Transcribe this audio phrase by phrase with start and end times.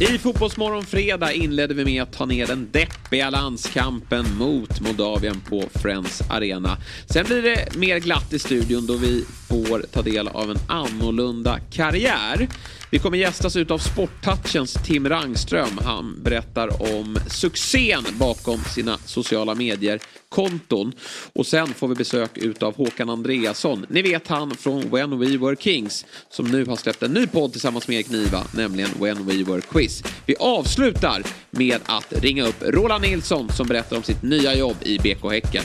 [0.00, 5.64] I Fotbollsmorgon fredag inledde vi med att ta ner den deppiga landskampen mot Moldavien på
[5.74, 6.76] Friends Arena.
[7.06, 11.58] Sen blir det mer glatt i studion då vi får ta del av en annorlunda
[11.72, 12.48] karriär.
[12.96, 15.78] Vi kommer gästas av Sporttouchens Tim Rangström.
[15.84, 20.92] Han berättar om succén bakom sina sociala medier-konton.
[21.32, 23.86] Och sen får vi besök utav Håkan Andreasson.
[23.88, 27.52] Ni vet han från When We Were Kings som nu har släppt en ny podd
[27.52, 30.02] tillsammans med Erik Niva, nämligen When We Were Quiz.
[30.26, 34.98] Vi avslutar med att ringa upp Roland Nilsson som berättar om sitt nya jobb i
[34.98, 35.64] BK Häcken.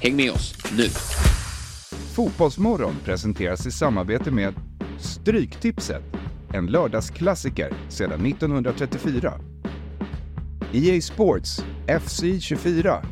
[0.00, 0.88] Häng med oss nu!
[2.14, 4.54] Fotbollsmorgon presenteras i samarbete med
[5.00, 6.02] Stryktipset,
[6.54, 9.34] en lördagsklassiker sedan 1934.
[10.72, 11.64] EA Sports
[12.00, 13.02] FC 24.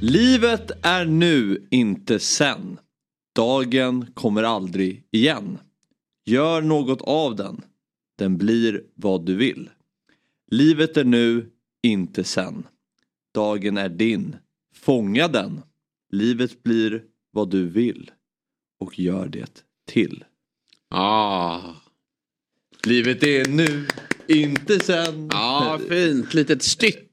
[0.00, 2.78] Livet är nu, inte sen.
[3.36, 5.58] Dagen kommer aldrig igen.
[6.24, 7.64] Gör något av den.
[8.18, 9.70] Den blir vad du vill.
[10.50, 11.50] Livet är nu,
[11.82, 12.66] inte sen.
[13.34, 14.36] Dagen är din.
[14.74, 15.60] Fånga den.
[16.12, 18.10] Livet blir vad du vill.
[18.78, 20.24] Och gör det till.
[20.88, 21.60] Ah.
[22.84, 23.86] Livet är nu,
[24.28, 25.28] inte sen.
[25.32, 26.34] Ja, fint.
[26.34, 27.09] Litet stycke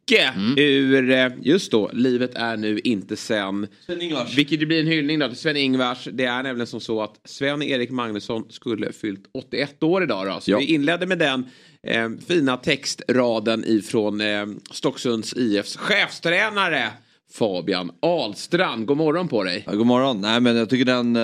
[0.57, 3.67] ur, eh, just då, Livet är nu inte sen.
[3.85, 4.37] Sven-Ingvars.
[4.37, 6.07] Vilket ju blir en hyllning då till Sven-Ingvars.
[6.13, 10.39] Det är nämligen som så att Sven-Erik Magnusson skulle fyllt 81 år idag då.
[10.41, 10.57] Så Ja.
[10.59, 11.45] vi inledde med den
[11.87, 16.89] eh, fina textraden ifrån eh, Stocksunds IFs chefstränare
[17.33, 18.85] Fabian Ahlstrand.
[18.85, 19.63] God morgon på dig.
[19.67, 20.21] Ja, god morgon.
[20.21, 21.21] Nej men jag tycker den, eh,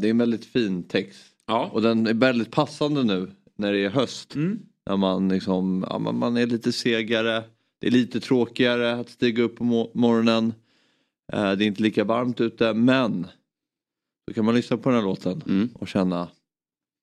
[0.00, 1.18] det är en väldigt fin text.
[1.46, 1.70] Ja.
[1.72, 4.34] Och den är väldigt passande nu när det är höst.
[4.34, 4.58] Mm.
[4.90, 7.42] När man liksom, ja, man, man är lite segare.
[7.82, 10.54] Det är lite tråkigare att stiga upp på mo- morgonen.
[11.32, 13.26] Eh, det är inte lika varmt ute men
[14.26, 15.68] då kan man lyssna på den här låten Mm.
[15.74, 16.28] och känna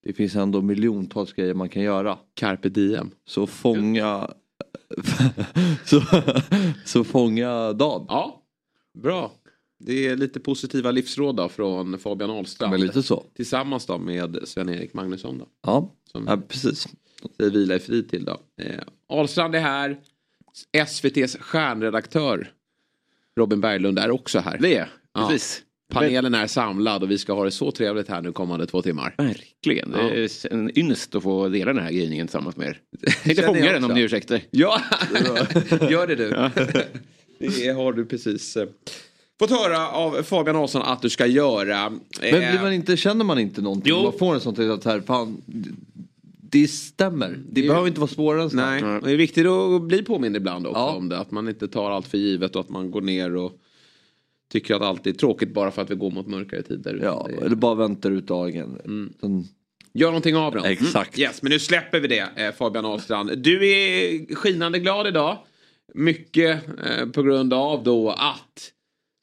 [0.04, 2.18] det finns ändå miljontals grejer man kan göra.
[2.34, 3.12] Carpe diem.
[3.26, 4.34] Så fånga
[5.86, 6.02] så,
[6.86, 8.06] så fånga dagen.
[8.10, 8.44] Ja,
[8.98, 9.32] bra.
[9.80, 12.72] Det är lite positiva livsråd då från Fabian Ahlstrand.
[12.72, 13.24] Men lite så.
[13.36, 15.46] Tillsammans då med Sven-Erik Magnusson då.
[15.62, 16.88] Ja, Som ja precis.
[17.38, 18.38] säger vila i frid till då.
[18.62, 20.00] Eh, Ahlstrand är här.
[20.88, 22.52] SVTs stjärnredaktör
[23.38, 24.58] Robin Berglund är också här.
[24.58, 25.28] Det, Ja.
[25.28, 25.62] precis.
[25.94, 29.16] Panelen är samlad och vi ska ha det så trevligt här nu kommande två timmar.
[29.18, 29.92] Verkligen.
[29.92, 32.82] Det är en ynnest att få dela den här gryningen tillsammans med er.
[33.02, 34.42] Jag tänkte fånga den om ni ursäktar.
[34.52, 34.82] Ja,
[35.90, 36.30] gör det du.
[37.48, 38.68] det har du precis eh,
[39.40, 41.90] fått höra av Fabian Ahlstrand att du ska göra.
[41.90, 43.94] Men blir man inte, känner man inte någonting?
[43.96, 44.04] Jo.
[44.04, 45.42] Man får en sån till att här, fan,
[46.52, 47.30] det stämmer.
[47.30, 48.56] Det, Det- behöver inte vara svårare än så.
[48.56, 50.96] Nej, det är viktigt att bli påmind ibland också Ja.
[50.96, 51.18] om det.
[51.18, 53.52] Att man inte tar allt för givet och att man går ner och
[54.52, 57.00] tycker att allt är tråkigt bara för att vi går mot mörkare tider.
[57.04, 58.78] Ja, är- eller bara väntar ut dagen.
[59.22, 59.48] Sen-
[59.94, 60.66] Gör någonting av den.
[60.66, 61.18] Exakt.
[61.18, 61.28] Mm.
[61.30, 63.38] Yes, men nu släpper vi det eh, Fabian Ahlstrand.
[63.38, 65.38] Du är skinande glad idag.
[65.94, 68.72] Mycket eh, på grund av då att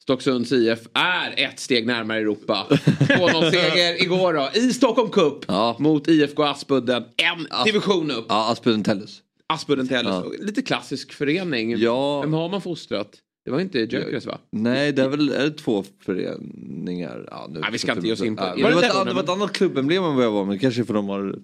[0.07, 2.67] Stocksunds IF är ett steg närmare Europa.
[2.99, 5.75] 2-0-seger igår då i Stockholm Cup Ja.
[5.79, 7.03] mot IFK Aspudden.
[7.17, 8.25] En division upp.
[8.29, 9.21] Ja, Aspudden Tellus.
[9.47, 10.09] Aspudden Tellus.
[10.11, 10.31] Ja.
[10.39, 11.77] Lite klassisk förening.
[11.77, 12.21] Ja.
[12.21, 13.09] Vem har man fostrat?
[13.45, 14.37] Det var inte Gyökeres va?
[14.51, 17.27] Nej, det är väl är det två föreningar.
[17.31, 18.83] Ja, nu, Nej, vi ska inte ge oss in på- Ja, i men det, var
[19.01, 20.61] ett, det var ett annat klubbemblem än vad jag var med.
[20.61, 21.35] Kanske för de har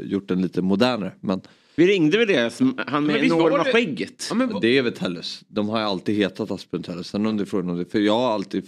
[0.00, 1.12] gjort den lite modernare.
[1.20, 1.40] Men
[1.80, 4.26] Vi ringde väl det, som, han med enorma det- skägget.
[4.28, 5.44] Ja, men, det är väl Tellus.
[5.48, 7.06] De har ju alltid hetat Aspudden Tellus.
[7.08, 7.84] Sen om det är frågan om det.
[7.84, 8.66] För jag har alltid.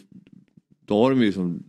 [0.87, 1.63] Då har de ju som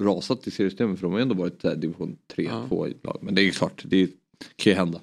[0.00, 0.98] rasat i seriesystemet.
[0.98, 2.66] För de har ändå varit här, division 3, Ja.
[2.68, 3.18] 2 i lag.
[3.22, 4.06] Men det är klart, det
[4.56, 5.00] kan ju hända.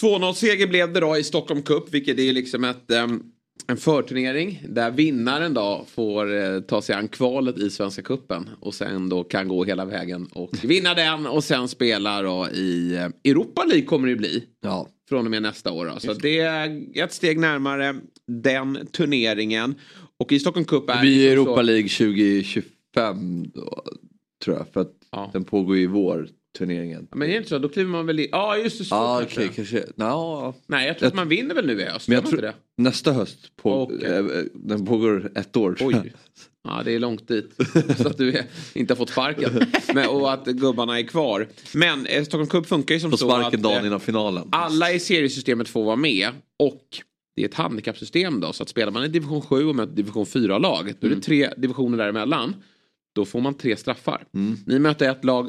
[0.00, 3.22] 2-0-seger blev det då i Stockholm Cup, vilket är liksom ett, ehm,
[3.66, 8.74] en förturnering där vinnaren då får eh, ta sig an kvalet i Svenska Cupen och
[8.74, 13.30] sen då kan gå hela vägen och vinna den och sen spela då i eh,
[13.30, 14.88] Europa League kommer det ju bli Ja.
[15.08, 15.86] Från och med nästa år.
[15.86, 16.00] Då.
[16.00, 17.94] Så det är ett steg närmare
[18.26, 19.74] den turneringen.
[20.18, 23.84] Och i Stockholm Cup är Det blir så- Europa League 2025 då,
[24.44, 24.66] tror jag.
[24.72, 25.30] För att Ja.
[25.32, 26.28] den pågår ju i vår
[26.58, 27.08] turneringen.
[27.10, 27.58] Men är det inte så?
[27.58, 28.28] Då kliver man väl i...
[28.32, 28.84] Ja, just det.
[28.84, 29.40] Så Ja, kanske.
[29.40, 29.84] okej, kanske.
[29.96, 32.08] Nå, Nej, jag tror Jag- att man vinner väl nu i höst.
[32.08, 34.08] Men jag tror nästa höst, på, Okej.
[34.08, 34.24] eh,
[34.54, 35.76] den pågår ett år.
[35.80, 36.12] Oj.
[36.64, 37.54] Ja, det är långt dit.
[37.98, 39.66] Så att du är, inte har fått sparken.
[39.94, 41.48] Men, och att gubbarna är kvar.
[41.74, 44.48] Men eh, Stockholm Cup funkar ju som På så sparken att dagen eh, innan finalen.
[44.52, 46.28] alla i seriesystemet får vara med.
[46.58, 46.82] Och
[47.36, 48.52] det är ett handikappsystem då.
[48.52, 50.94] Så att spelar man i division 7 och möter division 4-lag.
[51.00, 52.54] Då är det tre divisioner däremellan.
[53.14, 54.24] Då får man tre straffar.
[54.66, 55.48] Ni möter ett lag,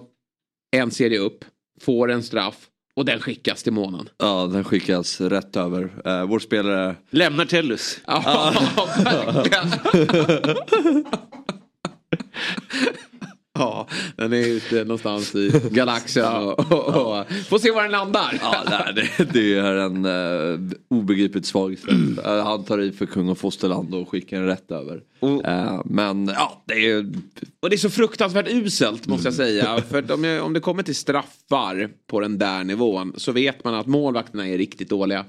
[0.71, 1.45] en serie upp,
[1.81, 2.68] får en straff
[2.99, 4.09] och den skickas till månen.
[4.17, 5.83] Ja, den skickas rätt över.
[6.07, 6.95] Uh, vår spelare...
[7.09, 7.99] Lämnar Tellus.
[8.07, 8.53] Ja,
[9.03, 9.71] verkligen.
[13.59, 18.39] Ja, den är ute någonstans i galaxen och, och, och får se var den landar.
[18.41, 22.25] Ja, nej, det, det är en uh, obegripligt svag straff.
[22.27, 25.01] Uh, han tar i för kung och fosterland och skickar den rätt över.
[25.23, 27.11] Uh, men ja, det är
[27.59, 29.81] Och det är så fruktansvärt uselt måste jag säga.
[29.89, 33.73] För om, jag, om det kommer till straffar på den där nivån så vet man
[33.73, 35.25] att målvakterna är riktigt dåliga.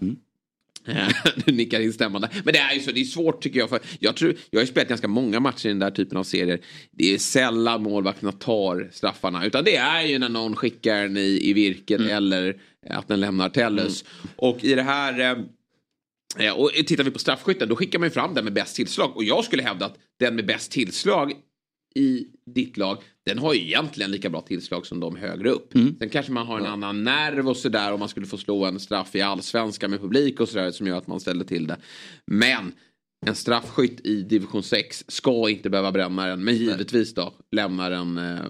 [1.45, 2.29] du nickar instämmande.
[2.45, 3.69] Men det är ju så, det är svårt tycker jag.
[3.69, 6.25] För jag, tror, jag har ju spelat ganska många matcher i den där typen av
[6.25, 6.61] serier.
[6.91, 9.47] Det är sällan målvakterna tar straffarna.
[9.47, 12.57] Utan det är ju när någon skickar den i, i virket eller
[12.91, 14.05] att den lämnar Tellus.
[14.37, 15.21] Och i det här...
[15.21, 15.45] eh,
[16.39, 19.17] Eh, Och tittar vi på straffskytten då skickar man ju fram den med bäst tillslag.
[19.17, 21.33] Och jag skulle hävda att den med bäst tillslag
[21.95, 22.99] i ditt lag,
[23.35, 25.73] den har ju egentligen lika bra tillslag som de högre upp.
[25.99, 28.81] Sen kanske man har en annan nerv och sådär om man skulle få slå en
[28.81, 31.77] straff i allsvenskan med publik och sådär som gör att man ställer till det.
[32.27, 32.73] Men
[33.27, 38.19] en straffskytt i division 6 ska inte behöva bränna den, men givetvis då lämnar den
[38.19, 38.41] eh,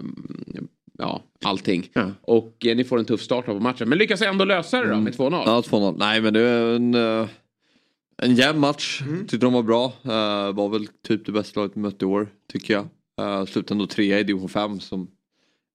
[0.97, 1.89] ja, allting.
[2.21, 4.99] Och eh, ni får en tuff start på matchen, men lyckas ändå lösa det då
[4.99, 5.43] med 2-0.
[5.45, 5.95] Ja, 2-0.
[5.99, 7.27] Nej men det är en, eh,
[8.17, 9.01] en jämn match.
[9.19, 9.85] Tyckte de var bra.
[9.85, 12.87] Uh, var väl typ det bästa laget vi mött i år tycker jag.
[13.21, 15.07] Uh, slutade ändå trea i division 5 som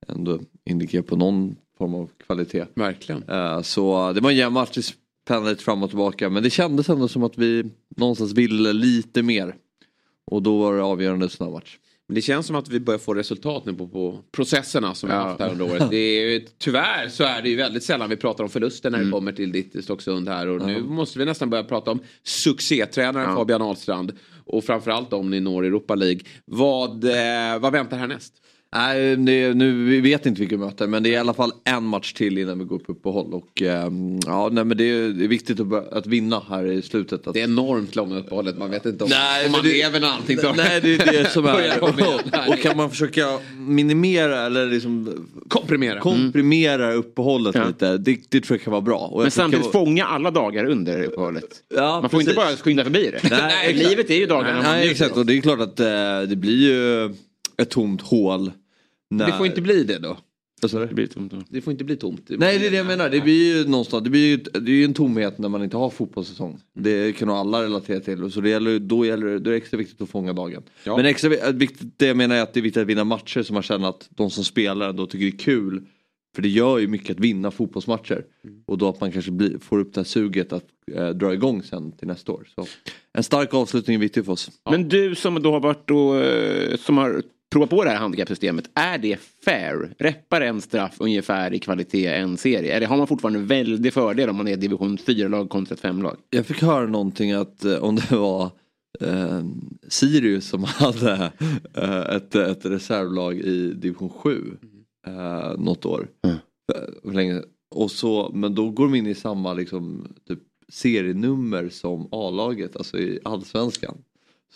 [0.08, 2.66] ändå indikerar på någon form av kvalitet.
[2.74, 3.22] Verkligen.
[3.22, 4.94] Uh, så det var en jämn match.
[5.28, 6.30] Pendlade fram och tillbaka.
[6.30, 9.54] Men det kändes ändå som att vi någonstans ville lite mer.
[10.24, 11.78] Och då var det avgörande sån här match.
[12.08, 15.14] Men det känns som att vi börjar få resultat nu på, på processerna som vi
[15.14, 15.90] har haft här under året.
[15.90, 19.10] Det är, tyvärr så är det ju väldigt sällan vi pratar om förluster när det
[19.10, 20.46] kommer till ditt Stocksund här.
[20.46, 24.12] Och nu måste vi nästan börja prata om succétränaren Fabian Ahlstrand.
[24.44, 26.20] Och framförallt om ni når Europa League.
[26.44, 28.34] Vad, eh, vad väntar härnäst?
[28.74, 31.52] Nej, det, nu, vi vet inte vilka vi möter men det är i alla fall
[31.64, 33.32] en match till innan vi går på uppehåll.
[33.34, 36.82] Och, ehm, ja, nej, men det, är, det är viktigt att, att vinna här i
[36.82, 37.26] slutet.
[37.26, 38.58] Att, Det är enormt långa uppehållet.
[38.58, 40.54] Man vet inte om, Nej, om man det- lever när allting tar.
[40.56, 41.80] Nej det är det som är.
[41.82, 41.88] och,
[42.48, 46.00] och kan man försöka minimera eller liksom Komprimera.
[46.00, 47.66] komprimera uppehållet Ja.
[47.66, 47.96] lite.
[47.98, 49.18] Det, det tror jag kan vara bra.
[49.22, 51.62] Men samtidigt vara- fånga alla dagar under uppehållet.
[51.76, 52.46] Ja, Man får inte precis.
[52.56, 53.28] bara skynda förbi det.
[53.30, 53.74] Nej.
[53.88, 55.86] Livet är ju dagarna Nej exakt och det är klart att eh,
[56.28, 57.14] det blir ju
[57.58, 58.50] ett tomt hål.
[59.10, 59.26] När...
[59.26, 60.16] Det får inte bli det då.
[60.60, 61.42] Det blir tomt då.
[61.48, 62.22] Det får inte bli tomt.
[62.28, 63.10] Nej det är det jag menar.
[63.10, 65.76] Det blir ju någonstans, det blir ju, det är ju en tomhet när man inte
[65.76, 66.60] har fotbollssäsong.
[66.74, 68.30] Det kan nog alla relatera till.
[68.30, 70.62] Så det gäller, då, gäller, det- då är det extra viktigt att fånga dagen.
[70.84, 70.96] Ja.
[70.96, 73.42] Men extra vi- viktigt, det jag menar är att det är viktigt att vinna matcher
[73.42, 75.82] så man känner att de som spelar då tycker det är kul.
[76.34, 78.24] För det gör ju mycket att vinna fotbollsmatcher.
[78.66, 80.64] Och då att man kanske blir, får upp det här suget att
[80.94, 82.48] eh, dra igång sen till nästa år.
[82.54, 82.66] Så
[83.12, 84.50] en stark avslutning är viktig för oss.
[84.70, 87.22] Men du som då har varit och, eh, som har
[87.56, 88.70] provat på det här handikappsystemet.
[88.74, 89.94] Är det fair?
[89.98, 92.76] Reppar en straff ungefär i kvalitet en serie?
[92.76, 96.16] Eller har man fortfarande en väldig fördel om man är division 4-lag kontra ett 5-lag?
[96.30, 98.50] Jag fick höra någonting att eh, om det var
[99.00, 99.44] eh,
[99.88, 101.32] Sirius som hade
[101.74, 104.56] eh, ett, ett reservlag i division 7
[105.06, 106.08] eh, något år.
[106.24, 106.36] Mm.
[107.14, 107.42] Länge.
[107.74, 112.98] Och så, men då går de in i samma liksom, typ, serienummer som A-laget, alltså
[112.98, 113.98] i allsvenskan.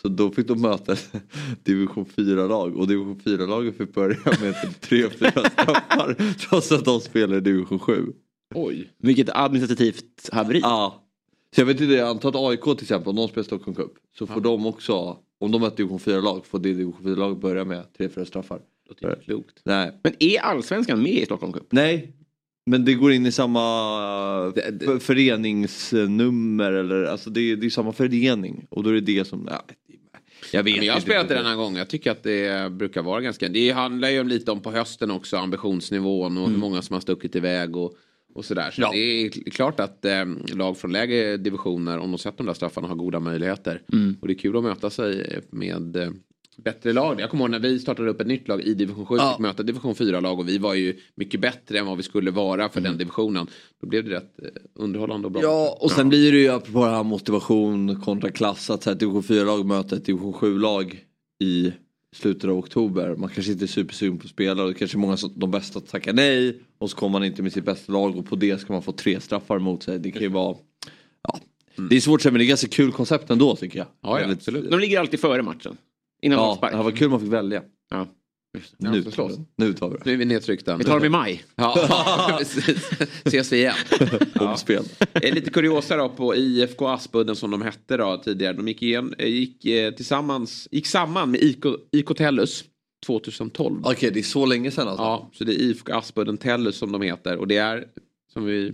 [0.01, 0.95] Så då fick de möta
[1.63, 6.99] division 4-lag och division 4-laget fick börja med typ tre, fyra straffar trots att de
[6.99, 8.13] spelar i division 7.
[8.55, 8.91] Oj.
[8.97, 10.59] Vilket administrativt haveri.
[10.59, 11.03] Ja.
[11.55, 13.91] Så jag vet inte, jag antar att AIK till exempel, om de spelar Stockholm Cup
[14.17, 17.93] så får de också, om de ett division 4-lag, får det division 4-lag börja med
[17.97, 18.59] tre, fyra straffar.
[18.89, 19.61] Låter inte klokt.
[19.65, 19.99] Nej.
[20.03, 21.67] Men är allsvenskan med i Stockholm Cup?
[21.71, 22.13] Nej.
[22.65, 23.61] Men det går in i samma
[24.55, 28.93] Det- det- för, föreningsnummer eller alltså det, är- det är samma förening och då är
[28.93, 29.65] det det som, ja,
[30.53, 31.45] jag vet Men jag har spelat det riktigt.
[31.45, 31.77] denna gång.
[31.77, 33.47] Jag tycker att det brukar vara ganska...
[33.49, 37.01] Det handlar ju om lite om på hösten också, ambitionsnivån och hur många som har
[37.01, 37.93] stuckit iväg och,
[38.35, 38.71] och sådär.
[38.71, 38.91] Så Ja.
[38.93, 42.87] det är klart att eh, lag från lägre divisioner, om de sätter de där straffarna,
[42.87, 43.81] har goda möjligheter.
[44.21, 46.09] Och det är kul att möta sig med eh,
[46.63, 47.19] bättre lag.
[47.21, 49.31] Jag kommer ihåg när vi startade upp ett nytt lag i division 7, Ja.
[49.31, 52.69] fick möta division 4-lag och vi var ju mycket bättre än vad vi skulle vara
[52.69, 53.47] för den divisionen.
[53.81, 55.41] Då blev det rätt eh, underhållande och bra.
[55.41, 58.97] Ja och sen blir det ju apropå det här motivation kontra klass att så här,
[58.97, 61.03] division 4-lag möter ett division 7-lag
[61.43, 61.71] i
[62.15, 63.15] slutet av oktober.
[63.15, 65.51] Man kanske inte är supersugen på att spela och det kanske är många som, de
[65.51, 68.61] bästa tackar nej och så kommer man inte med sitt bästa lag och på det
[68.61, 69.99] ska man få tre straffar mot sig.
[69.99, 70.55] Det kan ju vara
[71.23, 71.39] ja.
[71.89, 73.87] Det är svårt att säga men det är ganska kul koncept ändå tycker jag.
[74.01, 74.71] Ja, ja, absolut.
[74.71, 75.77] De ligger alltid före matchen.
[76.21, 77.63] Innan Ja, det var kul man fick välja.
[77.89, 78.07] Ja.
[78.77, 78.91] Nu,
[79.55, 80.01] nu tar vi det.
[80.05, 80.77] Nu är vi nedtryckta.
[80.77, 81.43] Vi tar dem i maj.
[81.55, 82.89] Ja, precis.
[83.25, 83.73] Ses vi igen.
[84.39, 84.83] Omspel.
[85.13, 88.53] Eh, Lite kuriosa då på IFK Aspudden som de hette då tidigare.
[88.53, 92.63] De gick, igen, eh, gick, eh, tillsammans, gick samman med IK, IK Tellus
[93.05, 93.81] 2012.
[93.83, 95.03] Okej, det är så länge sedan alltså?
[95.03, 97.37] Ja, så det är IFK Aspudden Tellus som de heter.
[97.37, 97.87] Och det är,
[98.33, 98.73] som vi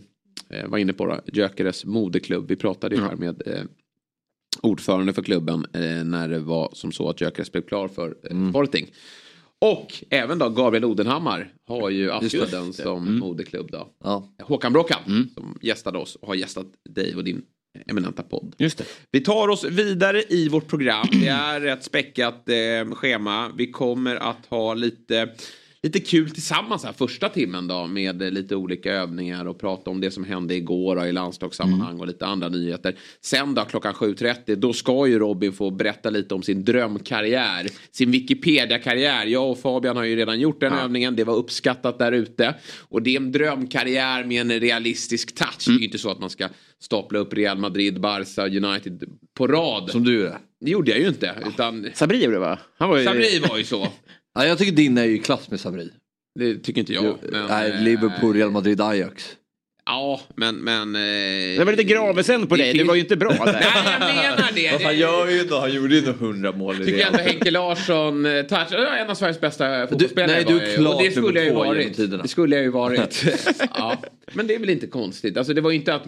[0.50, 2.48] eh, var inne på, då, Gyökeres modeklubb.
[2.48, 3.62] Vi pratade ju här med eh,
[4.62, 8.50] ordförande för klubben eh, när det var som så att Gyökeres blev klar för eh,
[8.50, 8.88] Sporting.
[9.60, 13.88] Och även då Gabriel Odenhammar har ju Aspudden som moderklubb då.
[14.04, 14.30] Ja.
[14.42, 17.42] Håkan Bråkan som gästade oss och har gästat dig och din
[17.86, 18.56] eminenta podd.
[18.58, 18.86] Just det.
[19.12, 21.08] Vi tar oss vidare i vårt program.
[21.12, 23.52] Det är ett späckat eh, schema.
[23.58, 25.30] Vi kommer att ha lite,
[25.84, 30.12] lite kul tillsammans här första timmen då med lite olika övningar och prata om det
[30.12, 32.96] som hände igår då, i landslagssammanhang och lite andra nyheter.
[33.22, 38.12] Sen då klockan 7.30 då ska ju Robin få berätta lite om sin drömkarriär, sin
[38.12, 39.26] Wikipedia-karriär.
[39.26, 42.56] Jag och Fabian har ju redan gjort den övningen, det var uppskattat där ute.
[42.90, 45.68] Och det är en drömkarriär med en realistisk touch.
[45.68, 49.04] Det är ju inte så att man ska stapla upp Real Madrid, Barca, United
[49.34, 49.92] på rad.
[49.92, 50.38] Som du är.
[50.60, 51.36] Det gjorde jag ju inte.
[51.48, 52.60] Utan Sabri gjorde det va?
[52.78, 53.06] Han var ju...
[53.06, 53.88] Sabri var ju så.
[54.38, 55.92] Ja, jag tycker din är ju i klass med Sabri.
[56.40, 57.18] Det tycker inte jag.
[57.32, 59.36] Men, Nej, eh, Liverpool, Real Madrid, Ajax.
[59.88, 60.56] Ja, men...
[60.56, 61.02] men eh,
[61.58, 63.46] Det var lite gravesen på det dig, det finns- var ju inte bra där.
[63.54, 64.68] Nej, jag menar det.
[64.68, 67.20] Han det gör ju ändå, han gjorde ju ändå 100 mål i tycker jag ändå
[67.20, 71.04] Henke Larsson, eh, touch, ja, en av Sveriges bästa fotbollsspelare nej, du är klart Och
[71.04, 71.98] det skulle jag ju varit.
[72.24, 73.24] Det skulle jag ju varit.
[73.76, 73.98] ja.
[74.34, 75.38] Men det är väl inte konstigt.
[75.38, 76.04] Alltså det var ju inte att...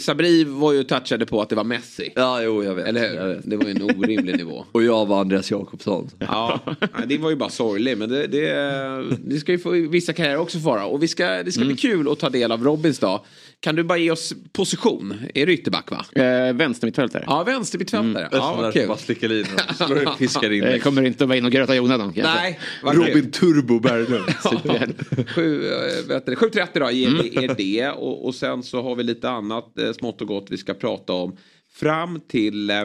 [0.00, 2.12] Sabri var ju touchade på att det var Messi.
[2.14, 2.86] Ja, jo, jag vet.
[2.86, 3.34] Eller Jag hur?
[3.34, 3.50] vet.
[3.50, 4.64] Det var ju en orimlig nivå.
[4.72, 6.10] Och jag var Andreas Jakobsson.
[6.18, 7.98] Ja, nej, det var ju bara sorgligt.
[7.98, 10.84] Men det, det, det ska ju få vissa karriärer också vara.
[10.84, 13.20] Och vi ska, det ska bli kul att ta del av Robins dag.
[13.60, 15.14] Kan du bara ge oss position?
[15.34, 16.04] Är du ytterback va?
[16.22, 17.24] Eh, Vänstermittfältare.
[17.26, 18.28] Ja, vänstermittfältare.
[18.32, 18.88] Ja, Ja, vad kul.
[18.88, 19.50] Bara slicka linan.
[19.76, 20.80] Slår upp, piskar in Jag dig.
[20.80, 22.34] kommer inte att vara inne och gröta säga.
[22.34, 22.58] Nej.
[22.82, 24.24] Robin Turbo Berglund.
[25.28, 27.88] Sju, eh, vet du, 7.30 då ger vi er det.
[27.90, 31.12] Och, och sen så har vi lite annat eh, smått och gott vi ska prata
[31.12, 31.36] om.
[31.74, 32.76] Fram till eh,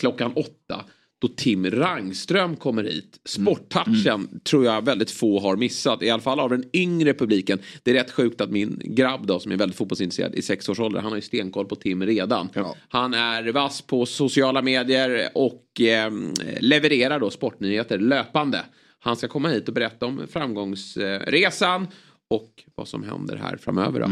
[0.00, 0.84] klockan åtta.
[1.20, 3.20] Då Tim Rangström kommer hit.
[3.24, 6.02] Sporttouchen tror jag väldigt få har missat.
[6.02, 7.58] I alla fall av den yngre publiken.
[7.82, 10.80] Det är rätt sjukt att min grabb då som är väldigt fotbollsintresserad i sex års
[10.80, 11.00] ålder.
[11.00, 12.48] Han har ju stenkoll på Tim redan.
[12.88, 16.12] Han är vass på sociala medier och eh,
[16.60, 18.60] levererar då sportnyheter löpande.
[18.98, 21.86] Han ska komma hit och berätta om framgångsresan
[22.30, 24.00] och vad som händer här framöver.
[24.00, 24.06] Då.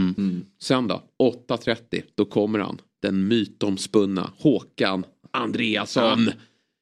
[0.62, 1.03] Sen då,
[1.49, 2.81] 8.30, då kommer han.
[3.03, 6.31] Den mytomspunna Håkan Andreasson.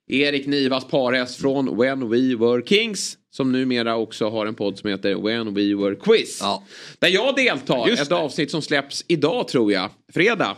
[0.06, 3.18] Erik Nivas parhäst från When We Were Kings.
[3.30, 6.38] Som numera också har en podd som heter When We Were Quiz.
[6.40, 6.62] Ja.
[6.98, 7.88] Där jag deltar.
[8.02, 9.90] ett avsnitt som släpps idag tror jag.
[10.12, 10.56] Fredag.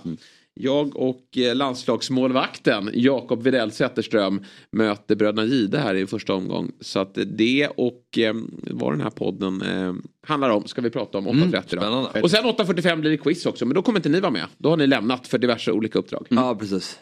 [0.61, 6.73] Jag och eh, landslagsmålvakten Jakob Widell Zetterström möter bröderna Gide här i första omgång.
[6.81, 9.95] Så att det och eh, vad den här podden eh,
[10.27, 11.63] handlar om ska vi prata om 8.30 då.
[11.63, 12.21] spännande.
[12.23, 13.67] Och sen 8.45 blir det quiz också.
[13.67, 14.47] Men då kommer inte ni vara med.
[14.59, 16.27] Då har ni lämnat för diverse olika uppdrag.
[16.31, 16.99] Ja, precis.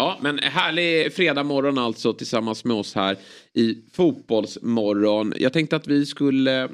[0.00, 3.16] Ja, men härlig fredag morgon alltså tillsammans med oss här
[3.52, 5.32] i Fotbollsmorgon.
[5.36, 6.70] Jag tänkte att vi skulle eh,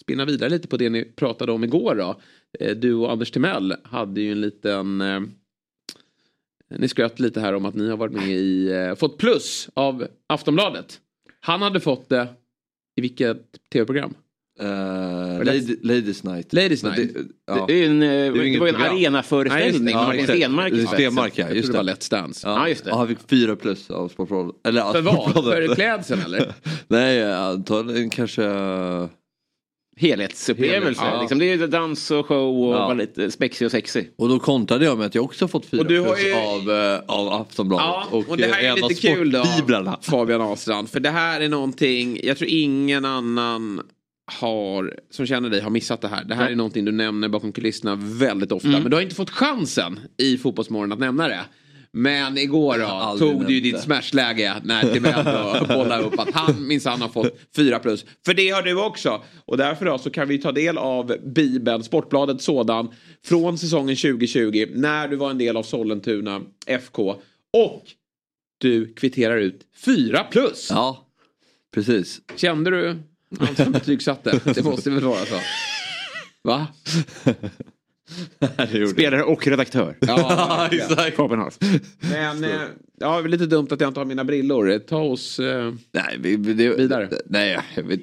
[0.00, 2.20] spinna vidare lite på det ni pratade om igår då.
[2.60, 5.00] Eh, du och Anders Timell hade ju en liten...
[5.00, 5.20] Eh,
[6.78, 8.94] ni skröt lite här om att ni har varit med i...
[8.98, 11.00] Fått plus av Aftonbladet.
[11.40, 12.28] Han hade fått det
[12.96, 14.14] i vilket tv-program?
[14.62, 16.52] Uh, lady, ladies night.
[16.52, 16.96] Ladies Night.
[16.96, 17.64] Det, ja.
[17.68, 19.94] Det, är en, eh, det var ju en arenaföreställning.
[19.94, 20.36] Ja, Martin just det.
[20.36, 20.98] Stenmark i Det är spetsen.
[20.98, 21.50] Stenmark, ja.
[21.50, 21.92] Just det var det.
[21.92, 22.48] Let's Dance.
[22.48, 22.90] Ja, just det.
[22.90, 24.54] Och han fick fyra plus av Sportbladet.
[24.66, 25.32] Eller ja, För vad?
[25.44, 26.54] För klädseln eller?
[26.88, 28.44] Nej, antagligen kanske...
[28.44, 29.06] eh,
[29.96, 31.02] Helhetsupplevelse.
[31.04, 31.20] Ja.
[31.20, 32.92] Liksom, det är ju dans och show och Ja.
[32.92, 34.10] lite spexig och sexig.
[34.18, 37.00] Och då kontrade jag med att jag också fått fyra Och plus ju- av, eh,
[37.06, 37.86] av Aftonbladet.
[37.86, 39.44] Ja, och, det här är lite kul då.
[40.02, 40.90] Fabian Ahlstrand.
[40.90, 43.80] För det här är någonting, jag tror ingen annan
[44.26, 46.24] har, som känner dig har missat det här.
[46.24, 48.68] Det här är någonting du nämner bakom kulisserna väldigt ofta.
[48.68, 48.82] Mm.
[48.82, 51.44] Men du har inte fått chansen i Fotbollsmorgon att nämna det.
[51.96, 57.00] Men igår då tog du ju ditt smashläge när Timell bollade upp att han minsann
[57.00, 58.04] har fått fyra plus.
[58.24, 59.22] För det har du också.
[59.44, 62.88] Och därför då så kan vi ta del av Bibeln, Sportbladet sådan,
[63.24, 67.14] från säsongen 2020 när du var en del av Sollentuna FK.
[67.52, 67.84] Och
[68.58, 70.68] du kvitterar ut fyra plus.
[70.70, 71.08] Ja,
[71.74, 72.20] precis.
[72.36, 72.98] Kände du
[73.40, 74.40] han som betygsatte?
[74.44, 75.40] Det måste väl vara så?
[76.42, 76.66] Va?
[78.92, 79.96] Spelare och redaktör.
[80.00, 81.16] Ja, Exakt.
[82.00, 82.60] Men eh,
[83.00, 84.78] ja, lite dumt att jag inte har mina brillor.
[84.78, 85.38] Ta oss...
[85.38, 87.08] Eh, Nej, vi, det, Vidare.
[87.26, 88.00] Nej, jag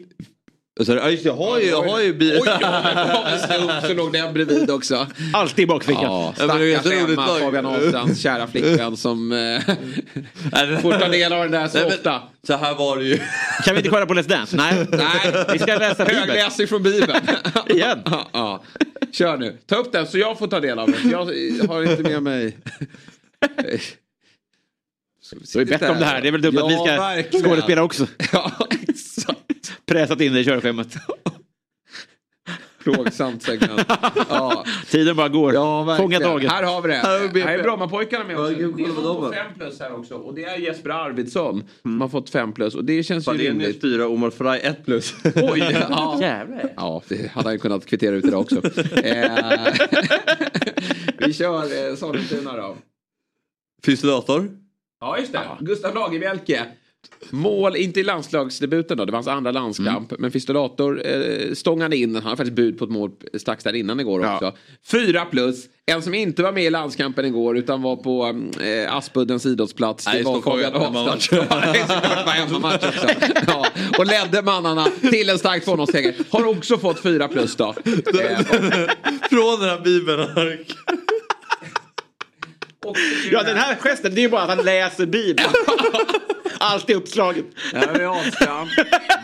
[0.79, 2.39] Så, ja, just det, jag har ju, jag har ju bil.
[2.41, 5.07] Oj, oj, så låg den bredvid också.
[5.33, 6.03] Alltid i bakfickan.
[6.03, 7.27] Ja, Ja, det är stackars Emma.
[7.39, 9.59] Fabian Ahlstrands kära flickvän som eh,
[10.81, 12.21] får ta del av den där så Nej, ofta.
[12.47, 13.17] Så här var det ju.
[13.65, 14.55] Kan vi inte kolla på Let's Dance?
[14.57, 14.87] Nej.
[14.91, 16.19] Nej, Vi ska läsa Bibeln.
[16.29, 17.19] högläsning från Bibeln.
[17.69, 17.99] Igen.
[18.05, 18.63] ja, ja.
[19.11, 21.09] Kör nu, ta upp den så jag får ta del av den.
[21.11, 21.25] Jag
[21.67, 22.57] har inte med mig...
[25.43, 26.21] Så vi bett om det här.
[26.21, 27.45] Det är väl dumt att vi Ja, ska verkligen.
[27.45, 28.07] skådespela också.
[28.33, 28.51] Ja,
[28.89, 29.40] exakt.
[29.91, 30.87] Pressat in det i körschemat.
[32.83, 33.81] Plågsamt segment.
[34.29, 35.53] Ja, Tiden bara går.
[35.53, 36.51] ja Fånga taget.
[36.51, 36.95] Här har vi det.
[37.43, 40.15] Här är Brommapojkarna med Ja, gud, Det är de fem plus här också.
[40.15, 42.75] Och det är Jesper Arvidsson som har fått fem plus.
[42.75, 43.81] Och det känns ju Falenius rimligt.
[43.81, 45.13] 4, Omar Faraj 1 plus.
[45.35, 46.17] Oj, ja.
[46.21, 46.73] Jävlar.
[46.75, 48.55] Ja, det hade han kunnat kvittera ut idag också.
[49.03, 49.73] eh,
[51.17, 52.75] vi kör eh, Sollentuna då.
[53.83, 54.49] Finns det dator?
[55.01, 55.39] Ja, just det.
[55.59, 56.65] Gustav Lagerbielke.
[57.29, 60.13] Mål, inte i landslagsdebuten då, det var hans andra landskamp.
[60.19, 63.99] Men Fistolator eh, stångade in, han har faktiskt bud på ett mål strax där innan
[63.99, 64.33] igår Ja.
[64.35, 64.53] också.
[64.91, 65.65] Fyra plus.
[65.85, 70.05] En som inte var med i landskampen igår utan var på eh, Aspuddens idrottsplats.
[70.07, 71.29] Nej, Det var Fabian hemmamatch.
[73.47, 73.71] Ja, också.
[73.99, 76.15] Och ledde mannarna till en stark 2-0-seger.
[76.29, 77.73] Har också fått fyra plus då.
[79.29, 80.27] Från den här bibeln.
[83.31, 85.49] Ja, den här gesten, det är ju bara att han läser Bibeln.
[86.61, 87.45] Alltid uppslaget.
[87.73, 88.69] Där har vi Ahlstrand.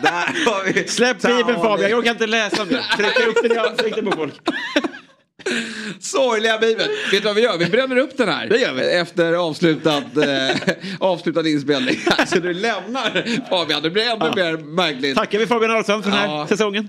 [0.02, 0.88] Där har vi...
[0.88, 2.82] Släpp Bibeln Fabian, jag orkar inte läsa den.
[2.96, 4.34] Trycker upp den i ansiktet på folk.
[6.00, 6.88] Sorgliga Bibeln.
[7.12, 7.58] Vet du vad vi gör?
[7.58, 8.46] Vi bränner upp den här.
[8.46, 8.82] Det gör vi.
[8.82, 10.56] Efter avslutad, eh,
[11.00, 11.96] avslutad inspelning.
[12.26, 13.82] Så du lämnar Fabian.
[13.82, 15.16] Det blir ännu mer märkligt.
[15.16, 16.46] Tackar vi Fabian Ahlstrand för den här Ja.
[16.46, 16.88] säsongen.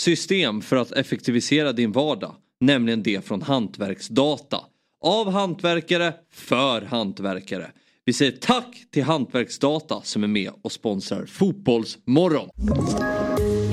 [0.00, 2.34] system för att effektivisera din vardag.
[2.60, 4.58] Nämligen det från Hantverksdata.
[5.04, 7.70] Av hantverkare, för hantverkare.
[8.04, 12.48] Vi säger tack till Hantverksdata som är med och sponsrar Fotbollsmorgon.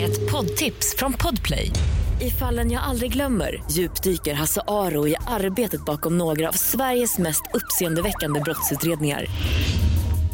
[0.02, 1.72] Ett poddtips från Podplay.
[2.22, 7.44] I fallen jag aldrig glömmer djupdyker Hasse Aro i arbetet bakom några av Sveriges mest
[7.54, 9.26] uppseendeväckande brottsutredningar.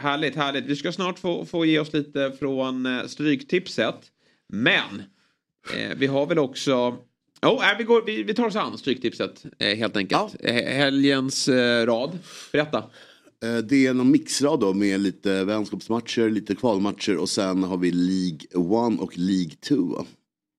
[0.00, 0.64] härligt, härligt.
[0.64, 3.96] Vi ska snart få, få ge oss lite från eh, Stryktipset.
[4.48, 5.02] Men
[5.74, 6.96] eh, vi har väl också...
[7.42, 10.36] Oh, äh, vi, går, vi, vi tar oss an Stryktipset eh, helt enkelt.
[10.40, 12.18] Eh, helgens eh, rad.
[12.52, 12.78] Berätta.
[13.44, 17.90] Eh, Det är någon mixrad då med lite vänskapsmatcher, lite kvalmatcher och sen har vi
[17.90, 18.38] League
[18.94, 20.06] 1 och League 2.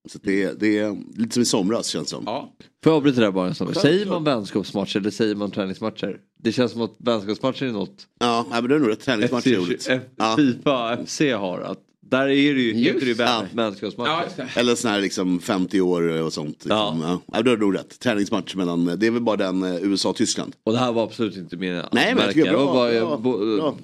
[0.07, 2.23] Så det är, det är lite som i somras känns det som.
[2.25, 2.53] Ja.
[2.83, 3.77] Får jag avbryta där bara en stund?
[3.77, 6.17] Säger man vänskapsmatcher eller säger man träningsmatcher?
[6.43, 8.99] Det känns som att vänskapsmatcher är något Ja, men det är nog rätt.
[8.99, 9.89] Träningsmatcher är roligt.
[10.15, 10.35] Ja.
[10.37, 11.61] Fifa FC har.
[11.61, 13.43] Att där är det ju, heter det ju Ja.
[13.53, 14.29] vänskapsmatcher.
[14.37, 14.45] Ja.
[14.55, 16.65] Eller sån här liksom 50 år och sånt.
[16.65, 17.01] Liksom.
[17.01, 17.19] Ja.
[17.33, 17.41] Ja.
[17.41, 17.99] det är nog rätt.
[17.99, 20.55] Träningsmatch mellan, det är väl bara den eh, USA-Tyskland.
[20.63, 22.73] Och det här var absolut inte min Nej men jag tycker det var bra.
[22.73, 23.77] bara- bra, bo- bra.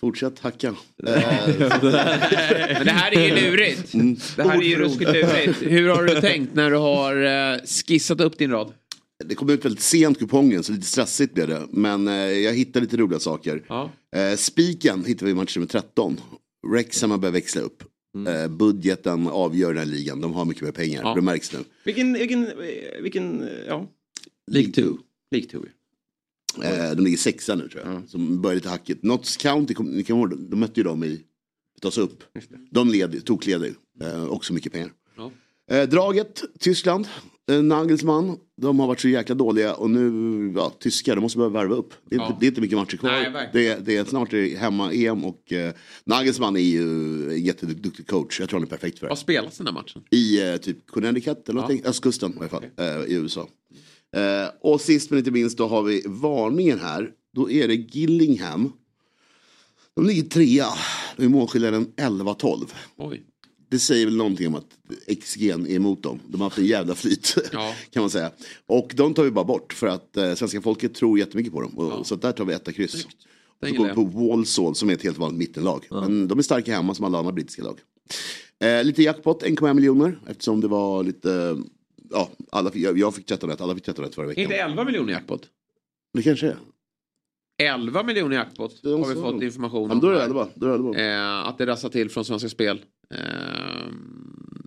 [0.00, 0.74] Fortsätt hacka.
[0.96, 1.12] Men
[2.84, 3.92] det här är ju lurigt.
[4.36, 5.62] Det här är ju ruskigt lurigt.
[5.62, 7.16] Hur har du tänkt när du har
[7.52, 8.72] eh, skissat upp din rad?
[9.24, 11.62] Det kom ut väldigt sent kupongen så lite stressigt blev det.
[11.70, 13.62] Men eh, jag hittade lite roliga saker.
[13.68, 13.90] Ja.
[14.16, 16.20] Eh, spiken hittar vi i match nummer 13.
[16.72, 17.82] Wrexham har börjat växla upp.
[18.28, 20.20] Eh, budgeten avgör den här ligan.
[20.20, 21.02] De har mycket mer pengar.
[21.02, 21.14] Ja.
[21.14, 21.58] Det märks nu.
[21.84, 22.50] Vilken, vilken,
[23.02, 23.86] vilken, eh, ja.
[24.52, 24.82] League 2.
[25.30, 25.58] League 2.
[26.62, 28.08] Eh, de ligger sexa nu tror jag.
[28.08, 29.02] Som börjar lite hackigt.
[29.02, 31.20] Notts County, ni kommer ihåg, de mötte ju dem i,
[31.82, 32.22] tas upp.
[32.70, 34.92] De led, tokleder eh, också mycket pengar.
[35.16, 35.30] Ja.
[35.70, 37.08] Eh, draget, Tyskland,
[37.50, 41.50] eh, Nagelsmann, de har varit så jäkla dåliga och nu, ja, tyskar, de måste börja
[41.50, 41.94] värva upp.
[42.10, 42.26] Det är, Ja.
[42.26, 43.10] inte, det är inte mycket matcher kvar.
[43.10, 46.82] Nej, det, är- det är snart är hemma-EM och eh, Nagelsmann är ju
[47.32, 48.40] en jätteduktig coach.
[48.40, 49.08] Jag tror han är perfekt för det.
[49.08, 50.02] Vad spelas den här matchen?
[50.10, 53.48] I eh, typ Connecticut eller någonting, östkusten i alla fall, eh, i USA.
[54.16, 57.10] Eh, och sist men inte minst då har vi varningen här.
[57.34, 58.72] Då är det Gillingham.
[59.94, 60.66] De ligger trea,
[61.16, 62.66] de är målskillnaden 11-12.
[62.96, 63.22] Oj.
[63.70, 64.66] Det säger väl någonting om att
[65.22, 66.20] XG är emot dem.
[66.28, 67.74] De har haft en jävla flyt Ja.
[67.90, 68.30] kan man säga.
[68.66, 71.78] Och de tar vi bara bort för att eh, svenska folket tror jättemycket på dem.
[71.78, 73.06] Och, Så där tar vi etta kryss.
[73.60, 75.86] Den Så går vi på Walsall som är ett helt vanligt mittenlag.
[75.90, 77.78] Men de är starka hemma som alla andra brittiska lag.
[78.60, 80.18] Eh, lite jackpot, 1,1 miljoner.
[80.28, 81.56] Eftersom det var lite,
[82.10, 84.42] ja, alla, jag, jag fick 13 rätt, alla fick 13 rätt förra veckan.
[84.42, 85.42] Inte 11 miljoner jackpot?
[86.14, 86.56] Det kanske är.
[87.62, 89.88] 11 miljoner jackpot Det är har vi fått information Ja, om.
[89.88, 90.26] men då är det här.
[90.26, 90.48] 11.
[90.54, 90.98] Då är det 11.
[91.42, 92.80] Eh, att det rassar till från Svenska Spel.
[93.14, 93.20] Eh,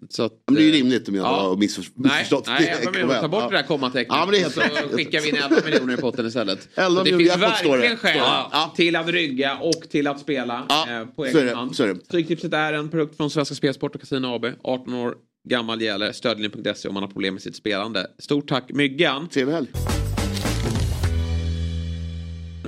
[0.09, 1.41] så att, Men det är ju eh, rimligt om jag ja.
[1.41, 2.47] har missför- Nej, missförstått.
[2.47, 3.21] nej 11 miljoner.
[3.21, 3.49] Ta bort Ja.
[3.49, 4.17] det där kommatecknet.
[4.17, 4.91] Ja, men det är helt så rätt.
[4.95, 6.69] skickar vi in 11 miljoner i potten istället.
[6.75, 7.39] 11 Så det finns det.
[7.39, 8.73] verkligen skäl Ja.
[8.75, 11.79] till att rygga och till att spela Ja, eh, på är egen det, hand.
[11.79, 12.05] är det.
[12.05, 14.45] Stryktipset är en produkt från Svenska Spelsport och Casino AB.
[14.63, 16.11] 18 år gammal gäller.
[16.11, 18.07] Stödlinjen.se om man har problem med sitt spelande.
[18.17, 19.29] Stort tack Myggan.
[19.29, 19.67] Trevlig helg.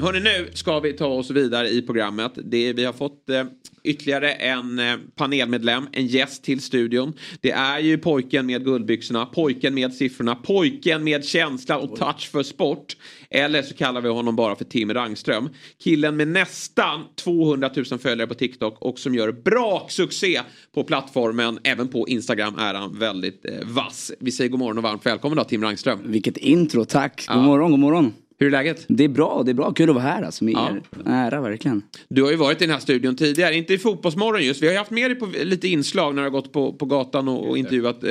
[0.01, 2.31] Hörni, nu ska vi ta oss vidare i programmet.
[2.35, 3.43] Det, vi har fått eh,
[3.83, 7.13] ytterligare en eh, panelmedlem, en gäst till studion.
[7.41, 12.43] Det är ju pojken med guldbyxorna, pojken med siffrorna, pojken med känsla och touch för
[12.43, 12.97] sport.
[13.29, 15.49] Eller så kallar vi honom bara för Tim Rangström.
[15.83, 20.41] Killen med nästan 200 000 följare på TikTok och som gör bra succé
[20.75, 21.59] på plattformen.
[21.63, 24.11] Även på Instagram är han väldigt eh, vass.
[24.19, 25.99] Vi säger god morgon och varmt välkommen då Tim Rangström.
[26.05, 27.25] Vilket intro, tack.
[27.27, 27.41] God Ja.
[27.41, 28.13] morgon, god morgon.
[28.41, 28.85] Hur är läget?
[28.87, 29.73] Det är bra, det är bra.
[29.73, 30.69] Kul att vara här alltså med Ja.
[30.69, 30.81] er.
[31.11, 31.81] Ära verkligen.
[32.09, 34.61] Du har ju varit i den här studion tidigare, inte i Fotbollsmorgon just.
[34.63, 36.85] Vi har ju haft med dig på lite inslag när du har gått på, på
[36.85, 38.09] gatan och, och intervjuat eh,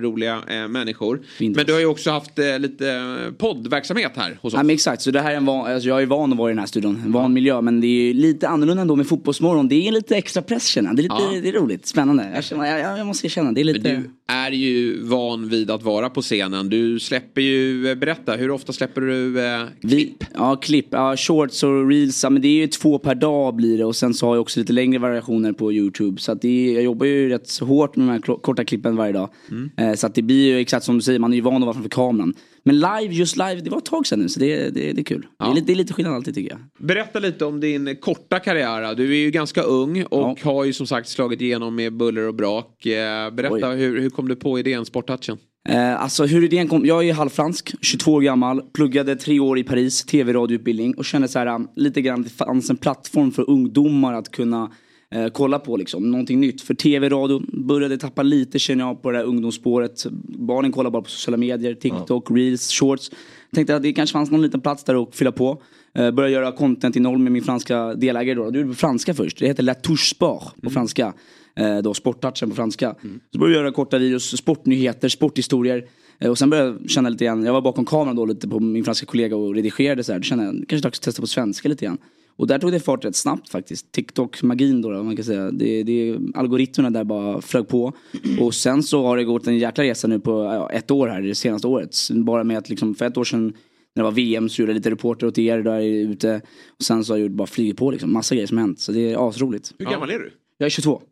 [0.00, 1.20] roliga eh, människor.
[1.38, 1.56] Fint.
[1.56, 4.58] Men du har ju också haft eh, lite eh, poddverksamhet här hos oss.
[4.58, 6.50] Ja, men exakt, så det här är en van, alltså jag är van att vara
[6.50, 7.02] i den här studion.
[7.04, 9.68] En van miljö, men det är ju lite annorlunda ändå med Fotbollsmorgon.
[9.68, 10.96] Det är lite extra press känner jag.
[10.96, 11.40] Det är, lite, Ja.
[11.42, 12.30] det är roligt, spännande.
[12.34, 13.78] Jag, känner, jag, jag måste känna, det är lite...
[13.90, 16.68] Du är ju van vid att vara på scenen.
[16.68, 20.86] Du släpper ju, eh, berätta, hur ofta släpper du eh, Vi, ja, klipp.
[20.90, 22.24] Ja, shorts och reels.
[22.24, 23.84] Ja, men det är ju två per dag blir det.
[23.84, 26.20] Och sen så har jag också lite längre variationer på YouTube.
[26.20, 28.96] Så att det är, jag jobbar ju rätt så hårt med de här korta klippen
[28.96, 29.30] varje dag.
[29.76, 31.60] Eh, så att det blir ju exakt som du säger, man är ju van att
[31.60, 32.34] vara framför kameran.
[32.68, 34.28] Men live, just live, det var ett tag sedan nu.
[34.28, 35.20] Så det, det, det är kul.
[35.20, 35.50] Det, Ja.
[35.50, 36.86] är lite, det är lite skillnad alltid tycker jag.
[36.86, 38.94] Berätta lite om din korta karriär.
[38.94, 42.34] Du är ju ganska ung och har ju som sagt slagit igenom med buller och
[42.34, 42.86] brak.
[42.86, 45.38] Eh, Berätta, hur, hur kom du på idén Sporttouchen?
[45.68, 49.64] Eh, alltså hur idén kom, jag är halvfransk, 22 år gammal, pluggade tre år i
[49.64, 54.14] Paris, tv-radioutbildning och kände så här um, lite grann det fanns en plattform för ungdomar
[54.14, 54.72] att kunna
[55.14, 56.62] eh, kolla på liksom, någonting nytt.
[56.62, 60.06] För tv-radio började tappa lite känner jag på det här ungdomsspåret.
[60.24, 63.10] Barnen kollar bara på sociala medier, TikTok, reels, shorts.
[63.54, 65.62] Tänkte att det kanske fanns någon liten plats där att fylla på.
[65.94, 68.50] Eh, började göra content-innehåll med min franska delägare då.
[68.50, 71.12] Du gjorde franska först, det heter La Touche Sport på franska.
[71.56, 72.94] Eh, då sporttouchen på franska.
[73.32, 75.84] Så började jag göra korta videos, sportnyheter, sporthistorier.
[76.18, 78.60] Eh, och sen började jag känna lite grann, jag var bakom kameran då lite på
[78.60, 80.18] min franska kollega och redigerade så här.
[80.18, 81.98] Då kände jag, kanske dags att testa på svenska lite grann.
[82.38, 83.92] Och där tog det fart rätt snabbt faktiskt.
[83.92, 85.50] TikTok-magin då, då man kan säga.
[85.50, 87.92] Det, det, algoritmerna där bara flög på.
[88.40, 91.22] Och sen så har det gått en jäkla resa nu på ja, ett år här,
[91.22, 91.96] det senaste året.
[92.10, 93.46] Bara med att liksom, för ett år sedan
[93.94, 96.40] när det var VM så gjorde jag lite reporter åt er där ute.
[96.78, 98.80] Och sen så har jag bara flugit på liksom, massa grejer som hänt.
[98.80, 99.74] Så det är asroligt.
[99.78, 100.32] Hur gammal är du?
[100.58, 101.02] Jag är 22.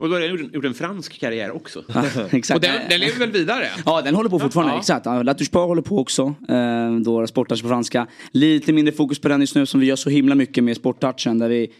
[0.00, 1.84] Och då har du gjort en, fransk karriär också.
[2.30, 2.56] exakt.
[2.56, 3.66] Och den, den lever väl vidare?
[3.86, 4.72] Ja, den håller på fortfarande.
[4.72, 4.78] Ja.
[4.78, 5.06] Exakt.
[5.06, 6.34] Ja, La Touche Sport håller på också.
[6.48, 8.06] Eh, då sporttouch på franska.
[8.30, 11.38] Lite mindre fokus på den just nu som vi gör så himla mycket med sporttouchen.
[11.38, 11.70] Där vi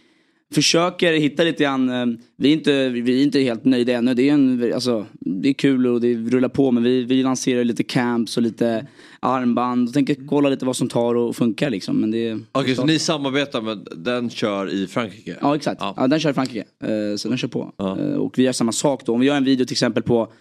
[0.53, 1.89] försöker hitta lite grann.
[1.89, 4.13] Eh, vi, är inte, vi är inte helt nöjda ännu.
[4.13, 6.71] Det är, en, alltså, det är kul och det rullar på.
[6.71, 8.87] Men vi, vi lanserar lite camps och lite
[9.19, 9.87] armband.
[9.87, 11.95] Och tänker kolla lite vad som tar och funkar liksom.
[12.01, 15.35] Men det, Okej, så ni samarbetar med den kör i Frankrike?
[15.41, 16.07] Ja exakt, ja.
[16.07, 16.65] den kör i Frankrike.
[16.83, 17.73] Eh, så den kör på.
[17.77, 17.99] Ja.
[17.99, 19.13] Eh, och vi gör samma sak då.
[19.13, 20.33] Om vi gör en video till exempel på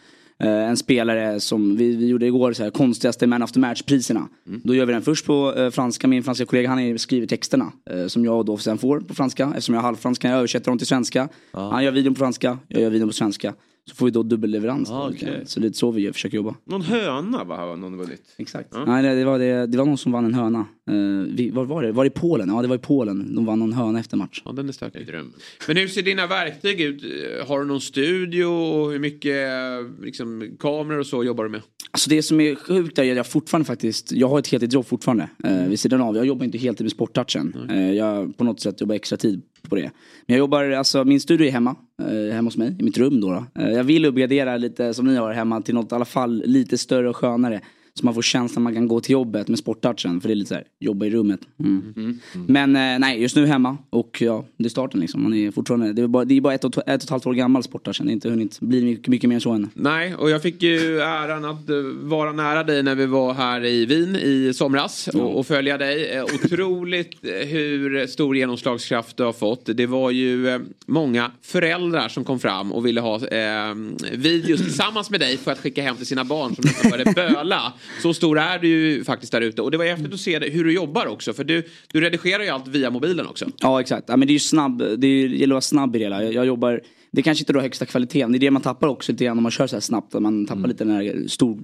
[0.46, 4.28] en spelare som vi, vi gjorde igår, så här, konstigaste man of the match-priserna.
[4.44, 7.72] Då gör vi den först på eh, franska, min franska kollega han är- skriver texterna.
[7.90, 9.44] Eh, som jag då sen får på franska.
[9.48, 11.28] Eftersom jag är halvfransk kan jag översätta dem till svenska.
[11.52, 13.54] Han gör videon på franska, jag gör videon på svenska.
[13.90, 14.90] Så får vi då dubbelleverans.
[14.90, 15.42] Ah, okej.
[15.46, 16.54] Så det är så vi försöker jobba.
[16.64, 18.22] Någon höna va, någon vunnit?
[18.36, 18.68] Exakt.
[18.72, 18.84] Ja.
[18.86, 20.66] Nej, det, det, var det, det var någon som vann en höna.
[20.88, 21.92] Uh, vi, var var det?
[21.92, 22.48] Var det i Polen?
[22.48, 23.34] Ja, det var i Polen.
[23.34, 24.42] De vann någon höna efter match.
[24.44, 25.08] Ja, den är stökig.
[25.66, 27.04] Men hur ser dina verktyg ut?
[27.48, 31.62] Har du någon studio och hur mycket eh, liksom, kameror och så jobbar du med?
[31.90, 35.28] Alltså det som är sjukt är att jag fortfarande faktiskt, jag har ett heltidsjobb fortfarande
[35.44, 36.16] eh, vid sidan av.
[36.16, 37.68] Jag jobbar inte heltid med sporttouchen.
[37.70, 39.82] Eh, jag på något sätt jobbar extra tid på det.
[39.82, 43.20] Men jag jobbar, alltså min studio är hemma, eh, hemma hos mig, i mitt rum
[43.20, 43.30] då.
[43.30, 43.62] då.
[43.62, 46.78] Eh, jag vill uppgradera lite som ni har hemma till något i alla fall lite
[46.78, 47.60] större och skönare.
[47.98, 50.20] Så man får känslan man kan gå till jobbet med sporttouchen.
[50.20, 51.40] För det är lite så här, jobba i rummet.
[51.60, 52.18] Mm.
[52.32, 53.76] Men eh, nej, just nu hemma.
[53.90, 55.22] Och ja, det är starten liksom.
[55.22, 57.26] Man är fortfarande, det är bara, det är bara ett, och, ett och ett halvt
[57.26, 58.06] år gammal sporttouchen.
[58.06, 59.70] Det är inte hunnit bli mycket, mycket mer så än.
[59.74, 63.64] Nej, och jag fick ju äran att eh, vara nära dig när vi var här
[63.64, 66.10] i Wien i somras och, och följa dig.
[66.10, 69.68] Eh, Otroligt eh, hur stor genomslagskraft du har fått.
[69.74, 73.74] Det var ju många föräldrar som kom fram och ville ha eh,
[74.12, 77.72] videos tillsammans med dig för att skicka hem till sina barn som nästan började böla.
[78.02, 79.62] Så stor är du ju faktiskt där ute.
[79.62, 81.32] Och det var häftigt att se hur du jobbar också.
[81.32, 83.46] För du, du redigerar ju allt via mobilen också.
[83.60, 85.96] Ja exakt, ja, men det är ju snabb, det är, det gäller att vara snabb
[85.96, 86.24] i det hela.
[86.24, 88.88] Jag, jag jobbar, det kanske inte är då högsta kvaliteten, det är det man tappar
[88.88, 90.14] också lite grann om man kör så här snabbt.
[90.14, 91.58] att Man tappar lite den här stor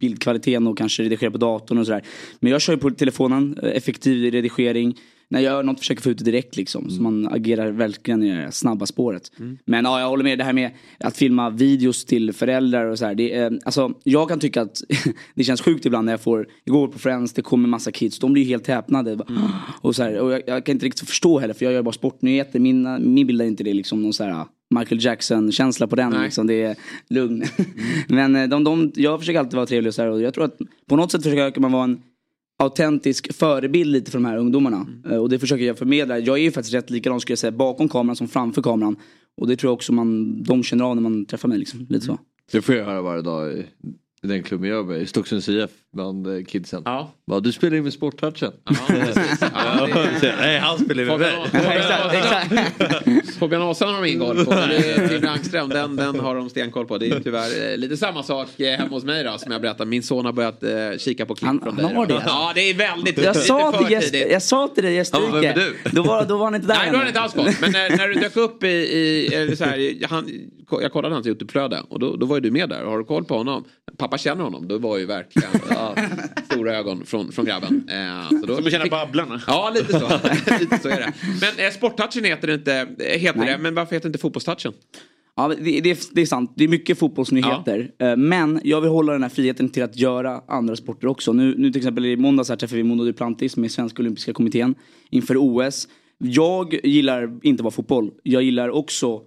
[0.00, 2.02] bildkvaliteten och kanske redigerar på datorn och sådär.
[2.40, 4.96] Men jag kör ju på telefonen, eh, effektiv redigering.
[5.30, 6.90] När jag gör något försöker få ut det direkt liksom.
[6.90, 9.32] Så man agerar verkligen i det snabba spåret.
[9.64, 13.06] Men ja, jag håller med det här med att filma videos till föräldrar och så
[13.06, 13.14] här.
[13.14, 14.82] Det, är, alltså, jag kan tycka att
[15.34, 18.18] det känns sjukt ibland när jag får, igår på Friends, det kommer massa kids.
[18.18, 19.16] De blir ju helt häpnade.
[19.16, 19.28] Bara,
[19.80, 21.92] Och, så här, och jag, jag kan inte riktigt förstå heller för jag gör bara
[21.92, 22.60] sportnyheter.
[22.60, 26.10] Min, min bild är inte det liksom någon så här Michael Jackson-känsla på den.
[26.10, 26.24] Nej.
[26.24, 26.46] Liksom.
[26.46, 26.76] Det är
[27.08, 27.44] lugn.
[28.08, 30.10] Men eh, de, de, jag försöker alltid vara trevlig och så här.
[30.10, 32.02] Och jag tror att på något sätt försöker man vara en
[32.62, 34.86] autentisk förebild lite för de här ungdomarna.
[35.10, 36.18] Eh, Och det försöker jag förmedla.
[36.18, 38.96] Jag är ju faktiskt rätt likadan skulle jag säga bakom kameran som framför kameran.
[39.40, 41.58] Och det tror jag också man, de känner av när man träffar mig.
[41.58, 41.86] Liksom.
[41.88, 42.18] Lite så.
[42.52, 43.64] Det får jag höra varje dag
[44.22, 46.82] den klubben jag jobbar i, Stocksunds IF, bland eh, kidsen.
[46.84, 47.12] Ja.
[47.26, 48.52] Bara, du spelar ju med sporttouchen.
[48.64, 48.74] Ja.
[49.40, 49.88] Ja,
[50.40, 51.32] Nej, han spelar ju med mig.
[53.38, 54.50] Fabian Ahlstrand har de ingen koll på.
[54.50, 56.98] Men det är Tim Langström, den, den har de stenkoll på.
[56.98, 59.90] Det är tyvärr eh, lite samma sak eh, hemma hos mig då, som jag berättade.
[59.90, 61.94] Min son har börjat eh, kika på klipp Han- från han dig.
[61.96, 62.14] har då.
[62.14, 62.22] det?
[62.26, 64.32] Ja, det är väldigt Jag sa, för till gäst, tidigt.
[64.32, 65.52] jag sa till dig Ja, gäststycke.
[65.54, 65.76] du?
[65.92, 66.98] Då var, då var han inte där Nej, då har ännu.
[66.98, 67.48] han inte alls koll.
[67.60, 70.30] Men när, när du dök upp i, i eller så här, han,
[70.82, 72.84] jag kollade hans Youtube-flöde och då, då var ju du med där.
[72.84, 73.64] Har du koll på honom?
[73.98, 74.68] Pappa känner honom.
[74.68, 75.94] Då var ju verkligen ja,
[76.52, 77.88] stora ögon från, från grabben.
[77.90, 79.40] Eh, så då Som att känna fick- Babblarna.
[79.46, 80.08] Ja, lite så.
[80.60, 81.12] lite så är det.
[81.40, 83.48] Men eh, sporttouchen heter det inte, eh, heter Nej.
[83.52, 84.72] det, men varför heter det inte fotbollstouchen?
[85.36, 86.52] Ja, det, det, är- det är sant.
[86.56, 87.90] Det är mycket fotbollsnyheter.
[87.98, 91.32] Eh, Men jag vill hålla den här friheten till att göra andra sporter också.
[91.32, 94.74] Nu, nu till exempel i måndags här träffade vi Mondo Duplantis med Svenska Olympiska Kommittén
[95.10, 95.88] inför OS.
[96.18, 98.10] Jag gillar inte bara fotboll.
[98.22, 99.20] Jag gillar också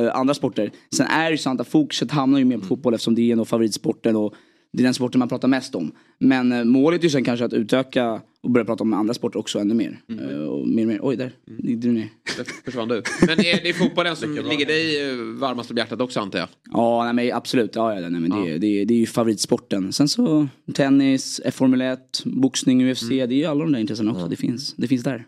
[0.00, 0.70] eh, andra sporter.
[0.96, 3.36] Sen är det ju sant att fokuset hamnar ju mer på fotboll eftersom det är
[3.36, 4.34] nog favoritsporten och
[4.72, 5.92] det är den sporten man pratar mest om.
[6.18, 9.38] Men eh, målet är ju sen kanske att utöka och börja prata om andra sporter
[9.38, 10.00] också ännu mer.
[10.08, 10.98] Eh, och mer, och mer.
[11.02, 12.08] Oj, där gick du ner.
[12.36, 13.02] Där försvann du.
[13.26, 16.48] Men är det fotbollen som ligger dig varmast om hjärtat också antar jag?
[16.72, 17.74] Ja, nej, men absolut.
[17.74, 19.92] Ja, ja, nej, men det, det, det är ju favoritsporten.
[19.92, 23.08] Sen så tennis, Formel 1, boxning, UFC.
[23.08, 24.26] Det är ju alla de där intressena också.
[24.28, 25.26] Det, finns, det finns där.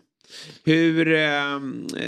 [0.63, 1.59] Hur, eh,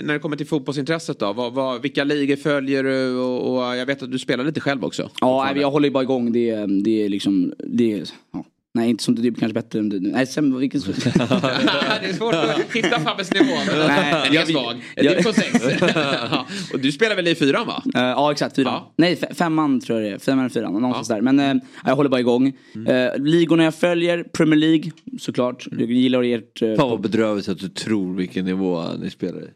[0.04, 3.86] när det kommer till fotbollsintresset då, vad, vad, vilka ligor följer du och, och jag
[3.86, 5.10] vet att du spelar lite själv också?
[5.22, 6.32] Ja, jag håller ju bara igång.
[6.32, 7.54] Det, det är liksom...
[7.58, 8.46] Det är, ja.
[8.74, 10.00] Nej, inte som du, det är kanske bättre än du.
[10.00, 10.82] Nej, sen, vilken...
[10.86, 13.46] det är svårt att hitta Fabbes nivå.
[13.68, 14.76] Men Nej, den är jag- svag.
[14.96, 15.64] jag- Du är på sex.
[16.32, 17.84] Ja, och du spelar väl i fyran va?
[17.96, 18.74] Eh, ja exakt, fyran.
[18.74, 18.94] Ja.
[18.98, 20.20] Nej fe- femman tror jag det är.
[20.20, 21.22] Femman eller fyran, någonstans där.
[21.22, 21.54] Men eh,
[21.86, 22.54] jag håller bara igång.
[22.76, 22.96] Mm.
[23.18, 25.68] Uh, ligorna jag följer, Premier League såklart.
[25.72, 26.62] Jag gillar ert...
[26.62, 29.48] Uh, Fan vad bedrövligt att du tror vilken nivå ni spelar i.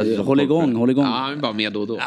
[0.00, 1.04] Alltså, håll igång, håll igång.
[1.04, 2.00] Ja, men bara med då och då.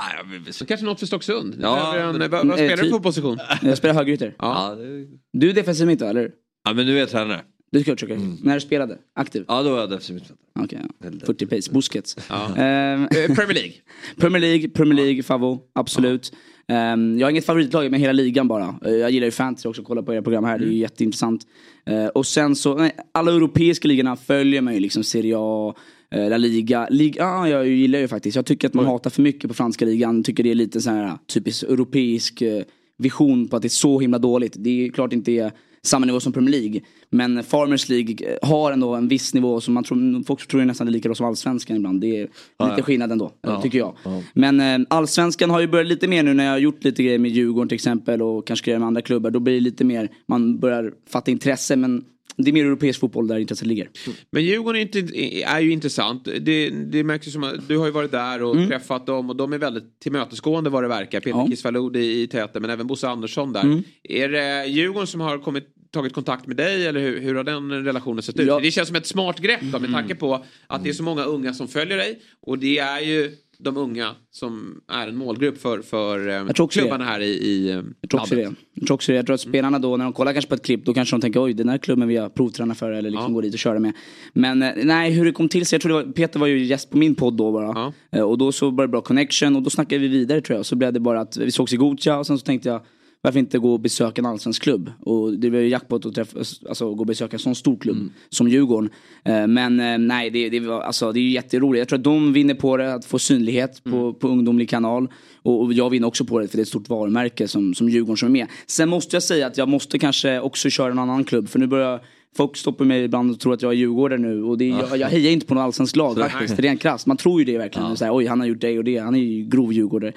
[0.51, 1.55] Så kanske något för Stocksund.
[1.61, 2.91] Ja, Ja, en, men- vad, vad Eh, spelar du typ.
[2.91, 3.37] för position?
[3.61, 4.35] Jag spelar högerytter.
[4.39, 4.69] Ja.
[4.69, 5.05] Ja, det...
[5.33, 6.29] Du är defensiv mitt eller?
[6.65, 7.41] Ja men nu är jag tränare.
[7.71, 8.15] Du ska försöka.
[8.43, 8.97] När du spelade?
[9.13, 9.45] Aktiv?
[9.47, 10.45] Ja då var jag defensiv mittfältare.
[10.59, 11.11] Okej, ja.
[11.25, 11.71] 40 pace.
[11.71, 12.17] Busquets.
[12.29, 12.55] Ja.
[12.57, 13.73] Ehm, Premier League.
[14.17, 15.59] Premier League, Premier League, Favo.
[15.73, 16.33] Absolut.
[16.67, 18.75] Ehm, jag har inget favoritlag med hela ligan bara.
[18.85, 20.59] Eh, jag gillar ju fantasy också, kolla på era program här.
[20.59, 21.41] Det är ju jätteintressant.
[21.85, 25.03] Eh, och sen så, nej, alla europeiska ligorna följer man ju liksom.
[25.03, 25.75] Serie A,
[26.11, 26.87] eh, La Liga.
[26.89, 28.35] Liga ja, jag gillar ju faktiskt.
[28.35, 30.23] Jag tycker att man hatar för mycket på franska ligan.
[30.23, 32.63] Tycker det är lite så här typiskt europeisk eh,
[32.97, 34.53] vision på att det är så himla dåligt.
[34.57, 35.51] Det är klart inte är
[35.87, 36.81] samma nivå som Premier League.
[37.09, 40.65] Men Farmers League eh, har ändå en viss nivå som man tror, folk tror är
[40.65, 42.01] nästan lika bra som allsvenskan ibland.
[42.01, 42.31] Det är lite
[42.77, 42.83] ja.
[42.83, 43.95] skillnad ändå, Ja, tycker jag.
[44.03, 44.21] ja.
[44.33, 47.19] Men eh, allsvenskan har ju börjat lite mer nu när jag har gjort lite grejer
[47.19, 49.31] med Djurgården till exempel och kanske grejer med andra klubbar.
[49.31, 52.03] Då blir det lite mer, man börjar fatta intresse men
[52.37, 53.89] det är mer europeisk fotboll där intresset ligger.
[54.31, 54.99] Men Djurgården är, inte,
[55.43, 56.25] är ju intressant.
[56.41, 58.67] Det, det märks ju som att du har ju varit där och Mm.
[58.67, 61.19] träffat dem och de är väldigt tillmötesgående vad det verkar.
[61.19, 61.47] Peter Ja.
[61.49, 63.63] Kisvalod i, i täten men även Bosse Andersson där.
[63.63, 63.83] Mm.
[64.03, 67.71] Är det Djurgården som har kommit, tagit kontakt med dig eller hur, hur har den
[67.85, 68.47] relationen sett ut?
[68.47, 68.59] Ja.
[68.59, 71.23] Det känns som ett smart grepp då, med tanke på att det är så många
[71.23, 75.81] unga som följer dig och det är ju de unga som är en målgrupp för,
[75.81, 78.41] för eh, klubbarna här i, i eh, Jag tror också det.
[78.73, 79.15] Jag tror också det.
[79.15, 81.21] Jag tror att spelarna då när de kollar kanske på ett klipp då kanske de
[81.21, 83.33] tänker oj den här klubben vill jag provträna för eller liksom Ja.
[83.35, 83.93] gå dit och köra med.
[84.33, 86.65] Men eh, nej hur det kom till sig, jag tror det var, Peter var ju
[86.65, 87.93] gäst på min podd då bara.
[88.11, 90.65] Eh, Och då så var det bra connection och då snackade vi vidare tror jag.
[90.65, 92.81] Så blev det bara att vi sågs i Gothia och sen så tänkte jag
[93.25, 94.91] varför inte gå och besöka en allsvensk klubb?
[95.01, 97.95] Och det var ju jackpot att träffa, alltså gå och besöka en sån stor klubb
[97.97, 98.11] Mm.
[98.29, 98.89] som Djurgården.
[99.25, 101.79] Eh, Men eh, nej, det, det, alltså, det är ju jätteroligt.
[101.79, 104.13] Jag tror att de vinner på det, att få synlighet på, Mm.
[104.13, 105.07] på ungdomlig kanal.
[105.41, 107.89] Och, och jag vinner också på det för det är ett stort varumärke som, som
[107.89, 108.47] Djurgården som är med.
[108.67, 111.49] Sen måste jag säga att jag måste kanske också köra en annan klubb.
[111.49, 111.99] För nu börjar
[112.37, 115.07] Folk stoppar mig ibland och tror att jag är djurgårdare nu och det jag, jag
[115.07, 116.59] hejar inte på något allsvenskt lag faktiskt.
[116.59, 117.05] Rent krasst.
[117.05, 117.97] Man tror ju det verkligen.
[117.97, 118.97] Så här, Oj, han har gjort det och det.
[118.97, 120.13] Han är ju grov djurgårdare.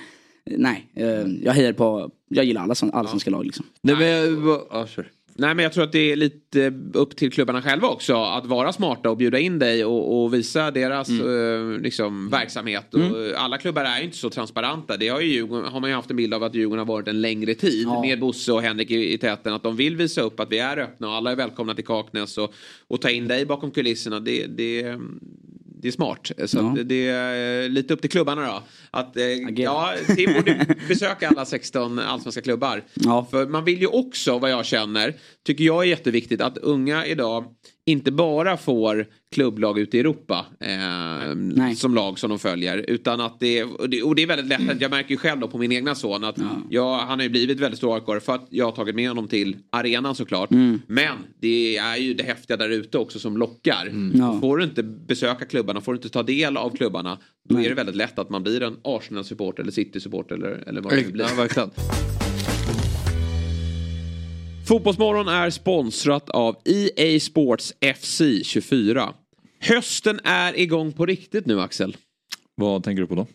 [0.57, 1.07] Nej, eh,
[1.45, 3.67] jag hejar på, jag gillar alla som- allsvenska lag liksom.
[3.81, 5.11] Nej, men jag, ja, kör.
[5.41, 8.73] Nej men jag tror att det är lite upp till klubbarna själva också att vara
[8.73, 12.95] smarta och bjuda in dig och, och visa deras eh, liksom, verksamhet.
[12.95, 14.97] Och, eh, alla klubbar är ju inte så transparenta.
[14.97, 17.21] Det har, ju, har man ju haft en bild av att Djurgården har varit en
[17.21, 18.01] längre tid Ja.
[18.01, 19.55] med Bosse och Henrik i, i täten.
[19.55, 22.39] Att de vill visa upp att vi är öppna och alla är välkomna till Kaknäs
[22.39, 22.55] och,
[22.89, 24.21] och ta in dig bakom kulisserna.
[24.21, 24.97] Det, det,
[25.83, 26.31] det är smart.
[26.47, 26.83] Så Ja.
[26.85, 28.63] det är lite upp till klubbarna då.
[28.91, 29.25] Att, eh,
[29.57, 32.85] ja, Tim borde besöka alla 16 allsvenska klubbar.
[32.95, 33.27] Ja.
[33.31, 35.15] För man vill ju också, vad jag känner,
[35.47, 37.45] tycker jag är jätteviktigt att unga idag
[37.89, 42.85] inte bara får klubblag ute i Europa eh, som lag som de följer.
[42.89, 45.49] Utan att det, och det, och det är väldigt lätt, jag märker ju själv då
[45.49, 46.37] på min egna son att
[46.71, 49.29] jag, han har ju blivit väldigt stor AIK för att jag har tagit med honom
[49.29, 50.51] till arenan såklart.
[50.51, 50.81] Mm.
[50.87, 54.11] Men det är ju det häftiga där ute också som lockar.
[54.15, 54.41] Ja.
[54.41, 57.65] Får du inte besöka klubbarna, får du inte ta del av klubbarna, då Nej.
[57.65, 61.03] är det väldigt lätt att man blir en Arsenal-supporter eller City-supporter eller, eller vad det
[61.03, 61.25] nu blir.
[61.25, 61.71] Ja, verkligen.
[64.69, 69.15] Fotbollsmorgon är sponsrat av EA Sports FC 24.
[69.61, 71.97] Hösten är igång på riktigt nu Axel.
[72.55, 73.27] Vad tänker du på då?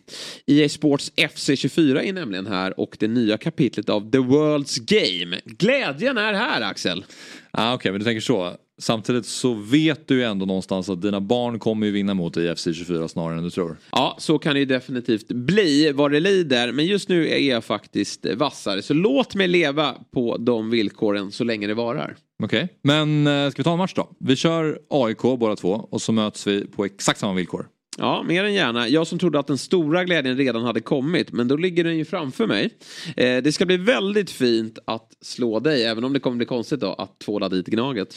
[0.46, 5.40] EA Sports FC 24 är nämligen här och det nya kapitlet av The World's Game.
[5.44, 7.04] Glädjen är här Axel.
[7.50, 8.56] Ah, Okej, men du tänker så.
[8.78, 12.64] Samtidigt så vet du ju ändå någonstans att dina barn kommer ju vinna mot IFC
[12.64, 13.76] 24 snarare än du tror.
[13.92, 16.72] Ja, så kan det ju definitivt bli vad det lider.
[16.72, 18.82] Men just nu är jag faktiskt vassare.
[18.82, 22.16] Så låt mig leva på de villkoren så länge det varar.
[22.42, 24.10] Okej, men eh, ska vi ta en match då?
[24.20, 27.66] Vi kör AIK båda två och så möts vi på exakt samma villkor.
[27.98, 28.88] Ja, mer än gärna.
[28.88, 32.04] Jag som trodde att den stora glädjen redan hade kommit, men då ligger den ju
[32.04, 32.70] framför mig.
[33.16, 36.80] Eh, det ska bli väldigt fint att slå dig, även om det kommer bli konstigt
[36.80, 38.16] då att tvåla dit Gnaget.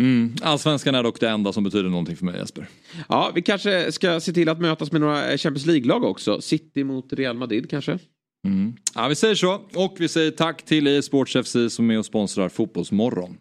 [0.00, 0.34] Mm.
[0.42, 2.68] Allsvenskan är dock det enda som betyder någonting för mig Jesper.
[3.08, 6.40] Ja, vi kanske ska se till att mötas med några Champions League-lag också.
[6.40, 7.98] City mot Real Madrid kanske.
[8.46, 8.76] Mm.
[8.94, 9.54] Ja, vi säger så.
[9.74, 13.36] Och vi säger tack till EA Sports FC som är och sponsrar Fotbollsmorgon.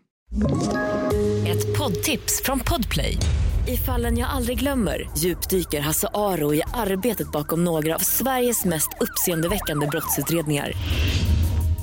[1.48, 3.18] Ett poddtips från Podplay.
[3.68, 8.90] I fallen jag aldrig glömmer djupdyker Hasse Aro i arbetet bakom några av Sveriges mest
[9.00, 10.72] uppseendeväckande brottsutredningar.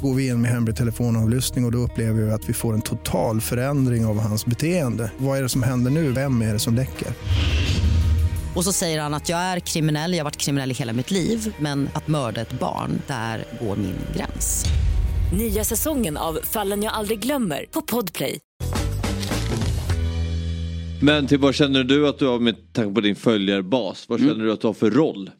[0.02, 2.82] Går vi in med hemlig telefonavlyssning och, och då upplever vi att vi får en
[2.82, 5.12] total förändring av hans beteende.
[5.18, 6.12] Vad är det som händer nu?
[6.12, 7.08] Vem är det som läcker?
[8.54, 11.10] Och så säger han att jag är kriminell, jag har varit kriminell i hela mitt
[11.10, 14.64] liv men att mörda ett barn, där går min gräns.
[15.38, 18.38] Nya säsongen av Fallen jag aldrig glömmer på Podplay.
[21.02, 24.08] Men till vad känner du att du har med tanke på din följarbas?
[24.08, 25.30] Vad känner du att du har för roll?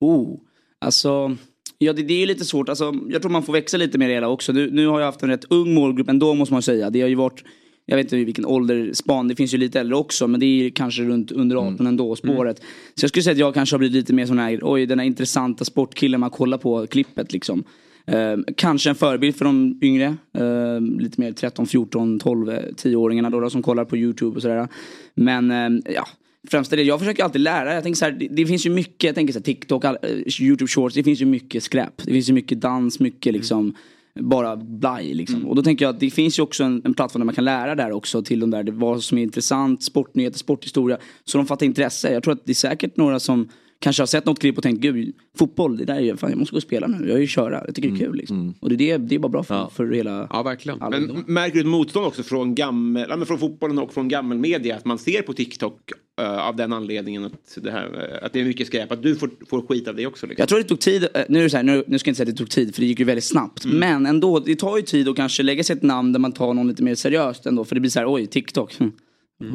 [0.00, 0.38] Oh,
[0.80, 1.36] alltså.
[1.78, 4.10] Ja det, det är ju lite svårt, alltså, jag tror man får växa lite med
[4.10, 4.52] det hela också.
[4.52, 6.90] Nu, nu har jag haft en rätt ung målgrupp ändå måste man säga.
[6.90, 7.44] Det har ju varit,
[7.86, 10.70] jag vet inte vilken åldersspan, det finns ju lite äldre också men det är ju
[10.70, 12.58] kanske runt under 18 ändå spåret.
[12.94, 14.98] Så jag skulle säga att jag kanske har blivit lite mer sån här, oj den
[14.98, 17.64] här intressanta sportkillen man kollar på klippet liksom.
[18.06, 23.40] Eh, kanske en förebild för de yngre, eh, lite mer 13, 14, 12, 10-åringarna då,
[23.40, 24.68] då som kollar på YouTube och sådär.
[25.14, 26.06] Men eh, ja,
[26.50, 27.74] främst är det, jag försöker alltid lära.
[27.74, 29.98] Jag tänker så här, det, det finns ju mycket, jag tänker så här, TikTok, all,
[30.02, 31.96] eh, YouTube shorts, det finns ju mycket skräp.
[31.96, 33.74] Det finns ju mycket dans, mycket liksom
[34.20, 35.46] bara blaj liksom.
[35.46, 37.44] Och då tänker jag att det finns ju också en, en plattform där man kan
[37.44, 40.98] lära där också till de där, vad som är intressant, sportnyheter, sporthistoria.
[41.24, 42.12] Så de fattar intresse.
[42.12, 43.48] Jag tror att det är säkert några som
[43.78, 46.38] kanske har sett något klipp och tänkt gud, fotboll, det där är ju, fan jag
[46.38, 48.54] måste gå och spela nu, jag vill ju köra, jag tycker det är kul liksom.
[48.60, 50.28] Och det, är det, det är bara bra för, för hela...
[50.32, 50.82] Ja, verkligen.
[50.82, 54.08] alla Men märker du ett motstånd också från, gammel, ja, men från fotbollen och från
[54.08, 54.76] gammelmedia?
[54.76, 58.40] Att man ser på TikTok eh, av den anledningen att det, här, eh, att det
[58.40, 58.92] är mycket skräp?
[58.92, 60.26] Att du får, får skit av det också?
[60.26, 60.42] Liksom.
[60.42, 62.12] Jag tror det tog tid, eh, nu är det så här, nu, nu ska jag
[62.12, 63.64] inte säga att det tog tid för det gick ju väldigt snabbt.
[63.64, 66.54] Men ändå, det tar ju tid att kanske lägga sig ett namn där man tar
[66.54, 67.64] någon lite mer seriöst ändå.
[67.64, 68.78] För det blir så här, oj, TikTok.
[68.78, 68.92] hm.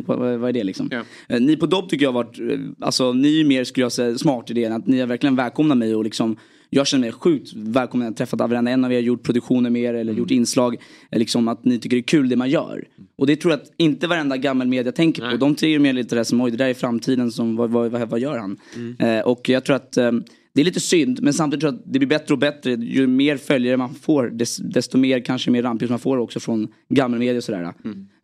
[0.05, 0.87] Vad, vad är det liksom?
[1.27, 3.83] Eh, Ni på Dobb tycker jag har varit, eh, alltså ni är ju mer skulle
[3.85, 6.35] jag säga smart i det än att ni har verkligen välkomnat mig och liksom
[6.69, 8.05] jag känner mig sjukt välkommen.
[8.05, 10.75] Jag har träffat varenda en av er, gjort produktioner med er eller gjort inslag.
[11.11, 12.83] eh, Liksom att ni tycker det är kul det man gör.
[13.15, 15.37] Och det tror jag att inte varenda gammal media tänker på.
[15.37, 18.09] De ser mer lite det som oj det där är framtiden, som, vad, vad, vad,
[18.09, 18.57] vad gör han?
[18.99, 20.11] Eh, och jag tror att eh,
[20.53, 22.71] det är lite synd men samtidigt tror jag att det blir bättre och bättre.
[22.71, 26.67] Ju mer följare man får des, desto mer kanske mer rampljus man får också från
[26.89, 27.63] gammelmedia och sådär.
[27.63, 27.71] Eh,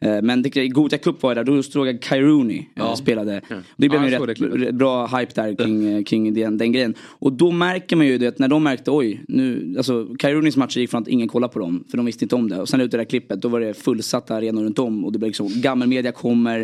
[0.01, 3.41] men det, i Gothia Cup var jag där, då såg jag Kai Rooney eh, spelade.
[3.77, 6.93] Det blev Ja, det rätt, rätt bra hype där kring, eh, kring den, den grejen.
[7.01, 10.79] Och då märker man ju det när de märkte oj, nu, alltså Kai Rooneys matcher
[10.79, 12.61] gick från att ingen kollade på dem för de visste inte om det.
[12.61, 15.19] Och sen ut det där klippet då var det fullsatta arenor runt om och det
[15.19, 16.59] blev liksom gammelmedia kommer,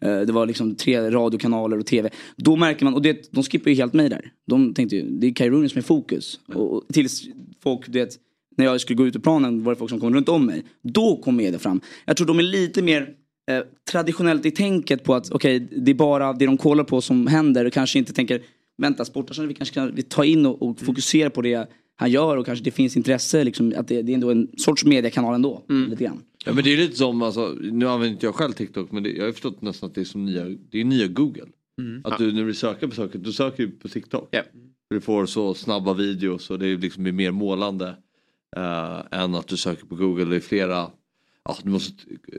[0.00, 2.10] eh, det var liksom tre radiokanaler och tv.
[2.36, 4.32] Då märker man, och det, de skippar ju helt mig där.
[4.46, 6.40] De tänkte ju, det är Kai Rooney som är fokus.
[6.54, 7.22] Och, och tills
[7.62, 8.10] folk, du vet,
[8.58, 10.62] när jag skulle gå ut ur planen var det folk som kom runt om mig.
[10.82, 11.80] Då kom media fram.
[12.04, 13.08] Jag tror de är lite mer
[13.50, 17.26] eh, traditionellt i tänket på att okej, det är bara det de kollar på som
[17.26, 18.42] händer och kanske inte tänker
[18.82, 22.36] vänta, Sportarsson vi kanske kan vi ta in och, och fokusera på det han gör
[22.36, 25.64] och kanske det finns intresse liksom, att det, det är ändå en sorts mediekanal ändå.
[25.68, 26.22] Lite grann.
[26.44, 29.10] Ja men det är lite som, alltså, nu använder inte jag själv TikTok men det,
[29.10, 31.46] jag har förstått nästan att det är som nya, det är nya Google.
[32.04, 34.28] Att du när du söker på saker, du söker ju på TikTok.
[34.88, 37.94] För Du får så snabba videos och det är liksom mer målande.
[38.56, 40.90] Eh, än att du söker på Google, det är flera,
[41.44, 41.92] ja du måste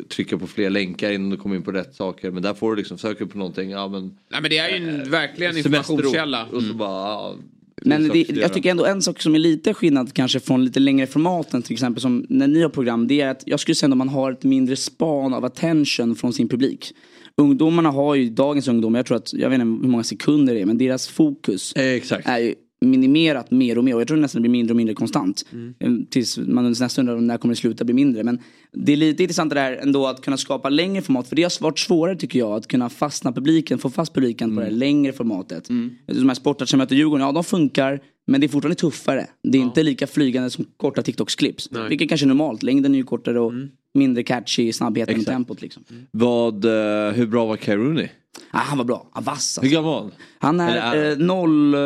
[0.09, 2.31] trycka på fler länkar innan du kommer in på rätt saker.
[2.31, 4.89] Men där får du liksom söka på någonting, ja men Nej men det är ju
[4.89, 5.99] en, verkligen en semesterort.
[5.99, 6.45] informationskälla.
[6.45, 7.35] Och så bara, ja,
[7.81, 11.07] Men det, jag tycker ändå en sak som är lite skillnad kanske från lite längre
[11.07, 13.97] formaten till exempel som när ni har program det är att jag skulle säga att
[13.97, 16.93] man har ett mindre span av attention från sin publik.
[17.37, 20.61] Ungdomarna har ju, dagens ungdomar, jag tror att, jag vet inte hur många sekunder det
[20.61, 22.55] är men deras fokus är ju
[22.85, 25.45] minimerat mer och mer och jag tror nästan det blir mindre och mindre konstant.
[25.79, 28.23] Eh, Tills man nästan undrar när kommer det sluta bli mindre.
[28.23, 28.39] Men
[28.71, 31.63] det är lite intressant det där ändå att kunna skapa längre format för det har
[31.63, 35.13] varit svårare tycker jag att kunna fastna publiken, få fast publiken på det här längre
[35.13, 35.67] formatet.
[36.05, 37.99] De här sportarna som möter Djurgården, ja de funkar
[38.29, 39.27] men det är fortfarande tuffare.
[39.43, 41.67] Det är inte lika flygande som korta TikToks-clips.
[41.71, 41.89] Nej.
[41.89, 43.53] Vilket kanske är normalt, längden är ju kortare och
[43.93, 45.35] mindre catchy i snabbheten och Exakt.
[45.35, 45.83] tempot liksom.
[46.11, 48.07] Vad, eh, hur bra var Kai Rooney?
[48.51, 50.59] Ah, han var bra, han var vass Hur gammal var han?
[50.59, 51.79] Är är eh, noll, eh,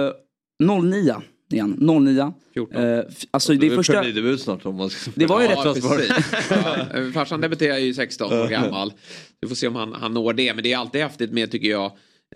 [0.59, 1.21] 09
[1.53, 2.05] är han.
[2.05, 2.33] 09.
[2.53, 2.83] 14.
[2.83, 3.93] Eh, alltså det är första...
[3.93, 5.11] Premiärdebut snart om man ska...
[5.15, 6.11] Det var ju rätt Ja, precis.
[6.49, 8.93] ja, farsan debuterar ju 16 år gammal.
[9.41, 10.53] Vi får se om han, han når det.
[10.53, 11.91] Men det är alltid häftigt med, tycker jag,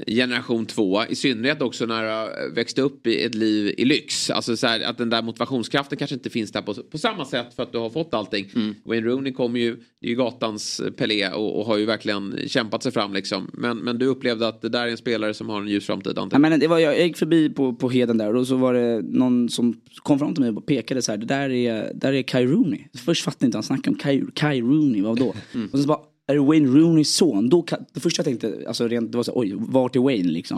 [0.07, 1.05] generation 2.
[1.09, 4.29] I synnerhet också när du har växt upp i ett liv i lyx.
[4.29, 7.53] Alltså så här, att den där motivationskraften kanske inte finns där på, på samma sätt
[7.55, 8.47] för att du har fått allting.
[8.85, 12.83] Wayne Rooney kommer ju, det är ju gatans Pelé och, och har ju verkligen kämpat
[12.83, 13.49] sig fram liksom.
[13.53, 16.13] Men, men du upplevde att det där är en spelare som har en ljus framtid
[16.15, 16.51] Ja, antagligen.
[16.51, 19.49] men det var, jag gick förbi på, på Heden där och så var det någon
[19.49, 21.17] som kom fram till mig och pekade så här.
[21.17, 22.79] Det där är, där är Kai Rooney.
[23.05, 25.33] Först fattade jag inte han snackade om Kai, Kai Rooney, vad då?
[25.73, 27.49] Och så bara, är det Wayne Rooneys son?
[27.49, 30.31] Då, kan- det första jag tänkte, alltså rent, det var så oj, vart är Wayne
[30.31, 30.57] liksom?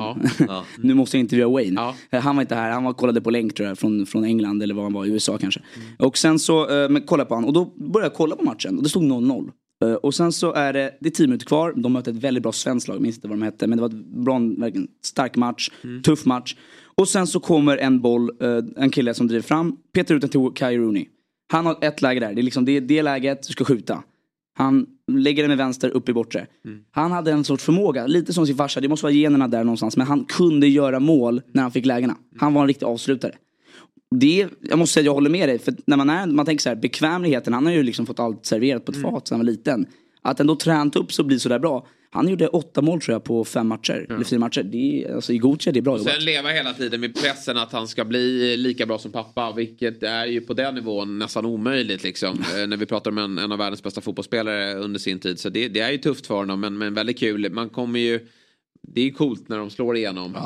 [0.78, 1.82] nu måste jag intervjua Wayne.
[2.10, 4.64] Eh, Han var inte här, han var, kollade på länk tror jag, från, från England
[4.64, 5.62] eller var han var, USA kanske.
[6.00, 8.78] Och sen så, eh, men kolla på han och då började jag kolla på matchen
[8.78, 9.50] och det stod 0-0.
[9.86, 12.44] Eh, Och sen så är det, det är 10 minuter kvar, de möter ett väldigt
[12.44, 14.88] bra svenskt lag, jag minns inte vad de hette, men det var ett bra, verkligen
[15.04, 15.70] stark match,
[16.04, 16.56] tuff match.
[16.96, 20.30] Och sen så kommer en boll, eh, en kille som driver fram, petar ut den
[20.30, 21.06] till Kai Rooney.
[21.52, 24.04] Han har ett läge där, det är liksom det, det läget du ska skjuta.
[24.60, 26.48] Han lägger den med vänster upp i bortre.
[26.92, 29.98] Han hade en sorts förmåga, lite som sin farsa, det måste vara generna där någonstans,
[29.98, 32.16] men han kunde göra mål när han fick lägena.
[32.38, 33.36] Han var en riktig avslutare.
[34.16, 36.62] Det, jag måste säga att jag håller med dig, för när man, är, man tänker
[36.62, 39.46] så här, bekvämligheten, han har ju liksom fått allt serverat på ett fat sedan han
[39.46, 39.86] var liten.
[40.22, 41.88] Att ändå tränat upp så blir sådär bra.
[42.12, 44.64] Han gjorde åtta mål tror jag på fem matcher, eller fyra matcher.
[44.64, 46.14] Det är, alltså, I Gothia, det är bra Och jobbat.
[46.14, 49.54] sen leva hela tiden med pressen att han ska bli lika bra som pappa.
[49.56, 52.30] Vilket är ju på den nivån nästan omöjligt liksom.
[52.58, 55.40] Eh, När vi pratar om en, en av världens bästa fotbollsspelare under sin tid.
[55.40, 57.52] Så det, det är ju tufft för honom men, men väldigt kul.
[57.52, 58.20] Man kommer ju...
[58.88, 60.36] Det är ju coolt när de slår igenom.
[60.36, 60.42] Eh,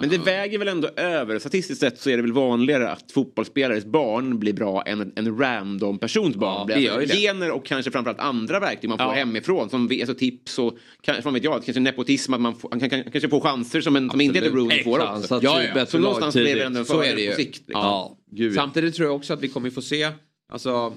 [0.00, 1.38] Men det väger väl ändå över.
[1.38, 5.98] Statistiskt sett så är det väl vanligare att fotbollsspelares barn blir bra än en, random
[5.98, 6.66] persons barn.
[6.66, 6.84] det blir.
[6.84, 7.06] gör.
[7.06, 9.12] Gener och kanske framförallt andra verktyg man får Ja.
[9.12, 9.70] hemifrån.
[9.70, 12.34] Som alltså tips och kanske, vad vet jag, kanske nepotism.
[12.34, 14.50] Att man, får, man kan, kan, kanske får chanser som, en, som inte heter.
[14.50, 15.40] Rooney får också.
[15.42, 15.86] Ja, ja.
[15.86, 17.58] Så någonstans blir det ändå en Så är fördel på sikt.
[17.58, 17.72] liksom.
[17.82, 18.16] Ja.
[18.30, 18.56] gud, ja.
[18.56, 20.08] Samtidigt tror jag också att vi kommer få se,
[20.52, 20.92] alltså,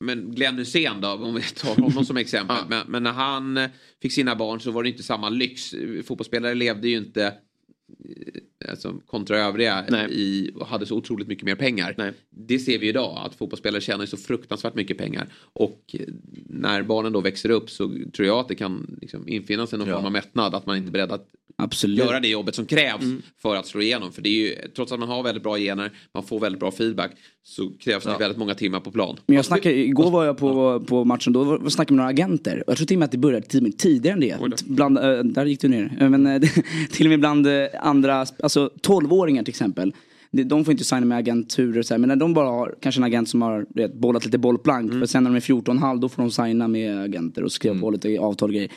[0.00, 2.56] men Glenn Hysén då, om vi tar honom som exempel.
[2.68, 3.70] Men, men när han eh,
[4.02, 5.74] fick sina barn så var det inte samma lyx.
[6.04, 11.54] Fotbollsspelare levde ju inte eh, alltså, kontra övriga i, och hade så otroligt mycket mer
[11.54, 12.14] pengar.
[12.30, 15.28] Det ser vi idag att fotbollsspelare tjänar så fruktansvärt mycket pengar.
[15.52, 16.06] Och eh,
[16.46, 19.88] när barnen då växer upp så tror jag att det kan liksom, infinna sig någon
[19.88, 20.54] form av mättnad.
[20.54, 21.28] Att man inte är beredd att
[21.62, 21.98] Absolut.
[21.98, 23.04] göra det jobbet som krävs
[23.42, 24.12] för att slå igenom.
[24.12, 26.70] För det är ju, trots att man har väldigt bra gener, man får väldigt bra
[26.70, 27.10] feedback,
[27.42, 29.16] så krävs det väldigt många timmar på plan.
[29.26, 32.10] Men jag snackade, igår var jag på, på matchen, då var- snackade jag med några
[32.10, 32.64] agenter.
[32.66, 33.46] Jag tror till och med att det började
[33.78, 34.36] tidigare än det.
[34.66, 35.96] Bland, eh, där gick du ner.
[36.00, 36.40] Eh, Men eh,
[36.90, 39.92] till och med bland eh, andra, alltså 12-åringar till exempel.
[40.30, 43.04] De får inte signa med agenturer så här, men när de bara har kanske en
[43.04, 44.92] agent som har vet, bollat lite bollplank.
[44.92, 47.90] För sen när de är 14,5 då får de signa med agenter och skriva på
[47.90, 48.70] lite avtal och grejer.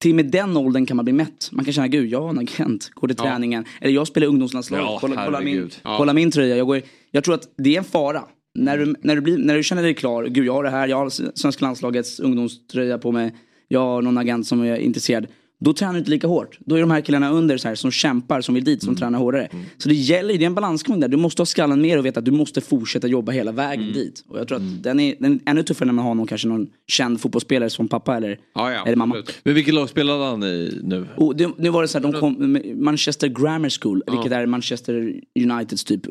[0.00, 1.48] Till och med den åldern kan man bli mätt.
[1.52, 3.24] Man kan känna, gud jag har en agent, går till Ja.
[3.24, 3.64] träningen.
[3.80, 5.70] Eller jag spelar i ungdomslandslaget, Ja, kolla, kolla, min.
[5.82, 5.94] Ja.
[5.98, 6.56] kolla min tröja.
[6.56, 8.22] Jag, går, jag tror att det är en fara.
[8.54, 10.88] När du, när, du blir, när du känner dig klar, gud jag har det här,
[10.88, 13.34] jag har svenska landslagets ungdomströja på mig.
[13.68, 15.26] Jag har någon agent som är intresserad.
[15.60, 16.58] Då tränar du inte lika hårt.
[16.60, 19.18] Då är de här killarna under så här, som kämpar, som vill dit, som tränar
[19.18, 19.48] hårdare.
[19.78, 21.08] Så det gäller ju, det är en balansgång där.
[21.08, 24.24] Du måste ha skallen med och veta att du måste fortsätta jobba hela vägen dit.
[24.28, 26.48] Och jag tror att den, är, den är ännu tuffare när man har någon, kanske
[26.48, 28.38] någon känd fotbollsspelare som pappa eller,
[28.86, 29.22] eller mamma.
[29.42, 31.06] Men vilket lag spelade han i nu?
[31.16, 35.20] Och det, nu var det så här, de kom, Manchester Grammar School, vilket är Manchester
[35.40, 36.06] Uniteds typ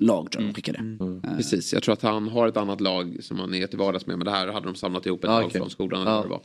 [0.00, 1.36] ungdomslag tror jag de skickade.
[1.36, 4.18] Precis, jag tror att han har ett annat lag som han är till vardags med.
[4.18, 5.60] Men det här hade de samlat ihop ett Ah, lag okej.
[5.60, 6.02] från skolan.
[6.02, 6.40] Eller vad det var.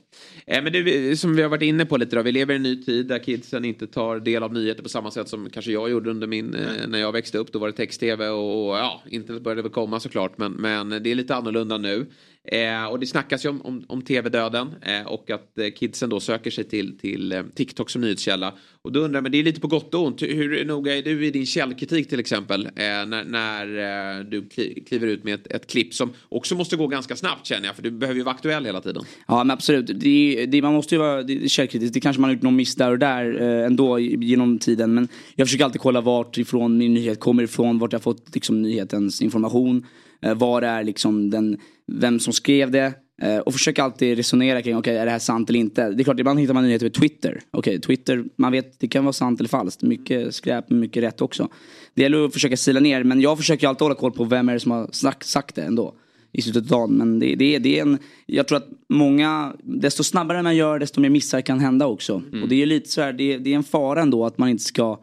[0.45, 2.63] Eh, men det, som vi har varit inne på lite då, vi lever i en
[2.63, 5.89] ny tid där kidsen inte tar del av nyheter på samma sätt som kanske jag
[5.89, 7.51] gjorde under min, eh, när jag växte upp.
[7.51, 10.37] Då var det text-tv och, och ja, internet började väl komma såklart.
[10.37, 12.05] Men, men det är lite annorlunda nu.
[12.47, 16.19] Eh, och det snackas ju om, om, om tv-döden eh, och att eh, kidsen då
[16.19, 18.53] söker sig till, till eh, TikTok som nyhetskälla.
[18.81, 20.21] Och då undrar jag, men det är lite på gott och ont.
[20.21, 22.65] Hur noga är du i din källkritik till exempel?
[22.65, 26.75] Eh, när när eh, du kli, kliver ut med ett, ett klipp som också måste
[26.75, 27.75] gå ganska snabbt känner jag.
[27.75, 29.03] För du behöver ju vara aktuell hela tiden.
[29.27, 31.93] Ja men absolut, det, det, man måste ju vara det, källkritisk.
[31.93, 34.93] Det kanske man har gjort någon miss där och där eh, ändå genom tiden.
[34.93, 38.61] Men jag försöker alltid kolla vart ifrån min nyhet kommer ifrån, vart jag fått liksom,
[38.61, 39.85] nyhetens information.
[40.21, 41.57] Eh, det är liksom den,
[41.87, 42.93] vem som skrev det.
[43.21, 45.89] Eh, och försöka alltid resonera kring, okej är det här sant eller inte?
[45.89, 47.41] Det är klart, ibland hittar man nyheter på Twitter.
[47.51, 49.81] Okej, Twitter, man vet, det kan vara sant eller falskt.
[49.81, 51.49] Mycket skräp, men mycket rätt också.
[51.93, 54.53] Det gäller att försöka sila ner, men jag försöker alltid hålla koll på vem är
[54.53, 55.95] det som har sagt, sagt det ändå
[56.31, 56.97] i slutet av dagen.
[56.97, 61.01] Men det, det, det är en, jag tror att många, desto snabbare man gör desto
[61.01, 62.23] mer missar kan hända också.
[62.31, 62.43] Mm.
[62.43, 64.63] Och det är lite så här, det, det är en fara ändå att man inte
[64.63, 64.99] ska,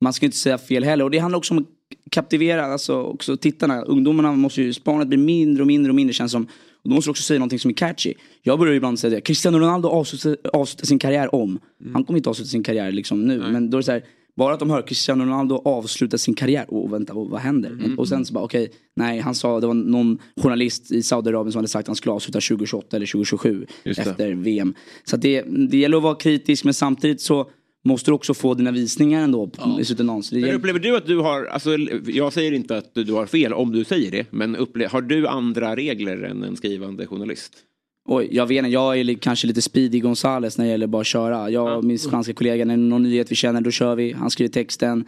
[0.00, 1.04] man ska inte säga fel heller.
[1.04, 1.66] Och det handlar också om
[2.10, 3.82] kaptivera alltså också tittarna.
[3.82, 6.46] Ungdomarna måste ju, spanet blir mindre och mindre och mindre känns som.
[6.82, 8.14] Och då måste du också säga någonting som är catchy.
[8.42, 11.58] Jag börjar ibland säga det, Cristiano Ronaldo avslutar, sin karriär om.
[11.92, 13.38] Han kommer inte avsluta sin karriär liksom nu.
[13.38, 14.02] Men då är det så här,
[14.36, 16.74] bara att de hör Cristiano Ronaldo avsluta sin karriär.
[16.74, 17.94] Och vänta, vad, vad händer?
[17.96, 21.58] Och sen så bara okej, nej han sa, det var någon journalist i Saudiarabien som
[21.58, 24.10] hade sagt att han skulle avsluta 2028 eller 2027 Just det.
[24.10, 24.74] efter VM.
[25.04, 27.50] Så det, det gäller att vara kritisk men samtidigt så
[27.84, 29.50] måste du också få dina visningar ändå
[30.32, 31.70] i det Men upplever du att du har, alltså,
[32.06, 35.26] jag säger inte att du har fel om du säger det, men upple- har du
[35.26, 37.52] andra regler än en skrivande journalist?
[38.10, 41.06] Oj, jag vet inte, jag är kanske lite speedy Gonzales när det gäller bara att
[41.06, 41.50] köra.
[41.50, 44.12] Jag och min franska kollega, när någon nyhet vi känner, då kör vi.
[44.12, 45.04] Han skriver texten.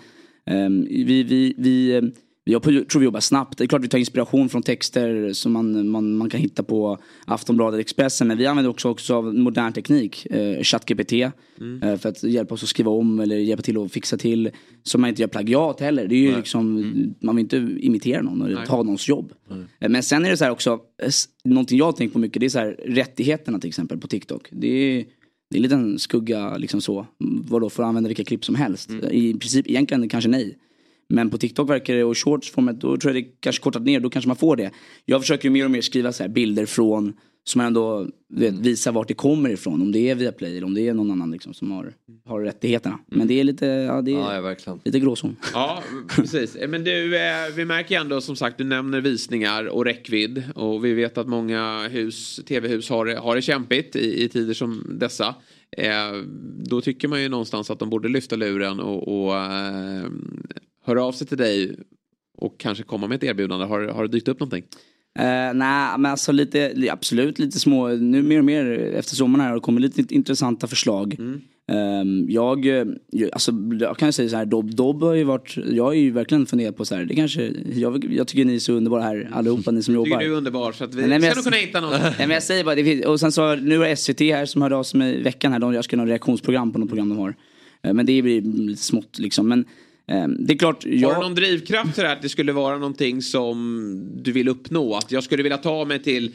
[0.47, 2.03] Ehm, vi, vi, vi, eh,
[2.45, 3.59] jag tror vi jobbar snabbt.
[3.59, 6.99] Det är klart vi tar inspiration från texter som man, man, man kan hitta på
[7.26, 8.28] Aftonbladet, Expressen.
[8.28, 11.12] Men vi använder också, också av modern teknik, eh, ChatGPT.
[11.61, 11.82] Mm.
[11.82, 14.51] eh, För att hjälpa oss att skriva om eller hjälpa till att fixa till.
[14.82, 16.07] Så man inte gör plagiat heller.
[16.09, 18.66] Det är ju liksom, man vill inte imitera någon eller Nej.
[18.66, 19.32] ta någons jobb.
[19.80, 20.70] Eh, Men sen är det så här också,
[21.03, 21.11] eh,
[21.45, 24.49] någonting jag har tänkt på mycket, det är så här rättigheterna till exempel på TikTok.
[24.51, 25.05] Det är,
[25.51, 27.07] det är en liten skugga liksom så.
[27.24, 28.91] Mm, Vadå, får använda vilka klipp som helst?
[29.11, 30.57] I princip egentligen kanske nej.
[31.11, 34.01] Men på TikTok verkar det, och shorts format, då tror jag det kanske kortat ner,
[34.01, 34.71] då kanske man får det.
[35.05, 37.13] Jag försöker ju mer och mer skriva så här bilder från,
[37.45, 39.83] som man ändå vet, visar vart det kommer ifrån.
[39.83, 41.93] Om det är Viaplay eller om det är någon annan liksom, som har,
[42.25, 42.99] har rättigheterna.
[43.07, 45.37] Men det är lite, ja, det är Ja, ja, lite gråzon.
[45.53, 45.83] Ja,
[46.17, 46.57] precis.
[46.57, 50.43] Eh, Men du, eh, vi märker ju ändå som sagt, du nämner visningar och räckvidd.
[50.55, 54.97] Och vi vet att många hus, tv-hus har, har det kämpigt i, i tider som
[55.01, 55.35] dessa.
[55.77, 56.13] Eh,
[56.65, 60.05] då tycker man ju någonstans att de borde lyfta luren och, och eh,
[60.87, 61.76] höra av sig till dig
[62.39, 63.66] och kanske komma med ett erbjudande.
[63.66, 64.64] Har, har det dykt upp någonting?
[65.18, 65.24] Uh,
[65.55, 68.64] nej, men alltså lite, li- absolut lite små, nu mer och mer
[68.95, 71.16] efter sommaren här har det kommit lite intressanta förslag.
[71.72, 75.24] Ehm, jag, eh, ju- alltså, jag kan ju säga så här, Dobb, Dobb har ju
[75.24, 78.55] varit, jag har ju verkligen funderat på så här, det kanske, jag, jag tycker ni
[78.55, 80.20] är så underbara här allihopa ni som Tycker jobbar.
[80.20, 81.91] du är underbar så att vi Nej, men ska jag- nog kunna hitta något.
[82.03, 84.62] Nej, men jag säger bara, det finns, och sen så nu har SVT här som
[84.62, 86.89] hörde av sig med i veckan här, de jag ska göra något reaktionsprogram på något
[86.89, 87.35] program de har.
[87.83, 89.49] Eh, Men det blir lite smått liksom.
[89.49, 89.64] Men
[90.39, 91.23] det är klart, Har du jag...
[91.23, 94.95] någon drivkraft för det här att det skulle vara någonting som du vill uppnå?
[94.95, 96.35] Att jag skulle vilja ta mig till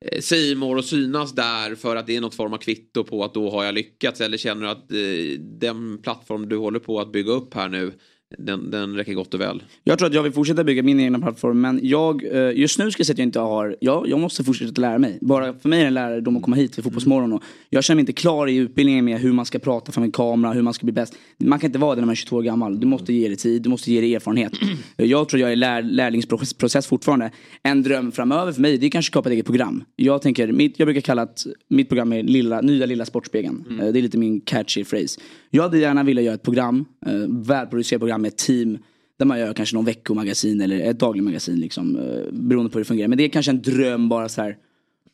[0.00, 3.34] eh, Simor och synas där för att det är något form av kvitto på att
[3.34, 4.20] då har jag lyckats?
[4.20, 7.92] Eller känner du att eh, den plattform du håller på att bygga upp här nu
[8.38, 9.62] den, den räcker gott och väl?
[9.84, 12.90] Jag tror att jag vill fortsätta bygga min egna plattform men jag, eh, just nu
[12.90, 15.18] ska jag säga att jag inte har, jag, jag måste fortsätta lära mig.
[15.20, 17.96] Bara för mig är det en lärdom att komma hit till Fotbollsmorgon och jag känner
[17.96, 20.74] mig inte klar i utbildningen med hur man ska prata för en kamera, hur man
[20.74, 21.14] ska bli bäst.
[21.38, 22.80] Man kan inte vara det när man är 22 år gammal.
[22.80, 24.52] Du måste ge det tid, du måste ge det erfarenhet.
[24.96, 27.30] Jag tror jag är lär, lärlingsprocess fortfarande.
[27.62, 29.84] En dröm framöver för mig det är kanske att skapa ett eget program.
[29.96, 33.80] Jag tänker, mitt, jag brukar kalla att mitt program är lilla, nya lilla Sportspegeln.
[33.80, 35.20] Eh, Det är lite min catchy phrase.
[35.50, 38.78] Jag hade gärna velat göra ett program, eh, välproducerat program med ett team
[39.18, 42.84] där man gör kanske någon veckomagasin eller ett dagligt magasin liksom, eh, beroende på hur
[42.84, 43.08] det fungerar.
[43.08, 44.56] Men det är kanske en dröm bara så här.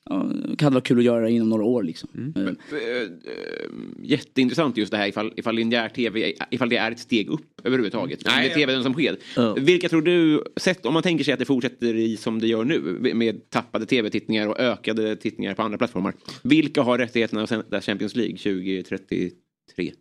[0.04, 2.32] Ja, det kan vara kul att göra inom några år liksom.
[2.36, 2.50] Eh, eh,
[4.02, 8.20] Jätteintressant just det här ifall, ifall linjär tv, ifall det är ett steg upp överhuvudtaget.
[8.26, 9.16] Nej, med tvn som sker.
[9.60, 12.64] Vilka tror du, sett, om man tänker sig att det fortsätter i som det gör
[12.64, 12.80] nu
[13.14, 16.14] med tappade tv-tittningar och ökade tittningar på andra plattformar.
[16.42, 19.92] Vilka har rättigheterna att sända Champions League 2033?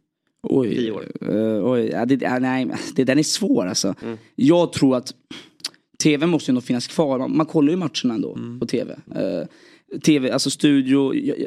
[0.42, 1.06] Oj, Tio år.
[1.22, 3.96] eh, oj ja, det, ja, nej, det, den är svår alltså.
[4.36, 5.14] Jag tror att
[6.04, 7.20] tv måste ju ändå finnas kvar.
[7.20, 9.00] Man, man kollar ju matcherna ändå på tv.
[9.16, 9.48] Eh,
[10.00, 11.16] tv, alltså studio.
[11.16, 11.38] Jag,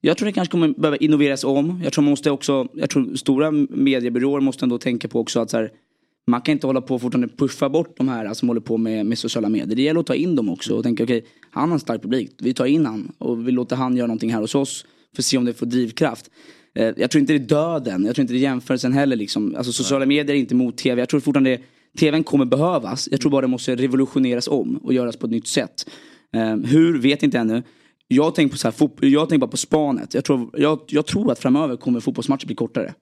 [0.00, 1.80] jag, tror det kanske kommer behöva innoveras om.
[1.84, 5.50] Jag tror man måste också, jag tror stora mediebyråer måste ändå tänka på också att
[5.50, 5.70] så här,
[6.26, 9.06] man kan inte hålla på och fortfarande puffa bort de här som håller på med,
[9.06, 9.76] med sociala medier.
[9.76, 12.30] Det gäller att ta in dem också och tänka okej, han har en stark publik.
[12.38, 14.86] Vi tar in han och vi låter han göra någonting här hos oss.
[15.14, 16.30] För att se om det får drivkraft.
[16.74, 19.54] Eh, Jag tror inte det är döden, jag tror inte det är jämförelsen heller liksom.
[19.56, 21.00] Alltså sociala medier är inte mot tv.
[21.02, 21.58] Jag tror fortfarande
[21.98, 23.08] tvn kommer behövas.
[23.10, 25.90] Jag tror bara det måste revolutioneras om och göras på ett nytt sätt.
[26.34, 27.62] Eh, Hur, vet inte ännu.
[28.08, 30.14] Jag tänker på så här, jag tänker bara på spanet.
[30.14, 32.94] Jag tror, jag, jag tror att framöver kommer fotbollsmatcher bli kortare.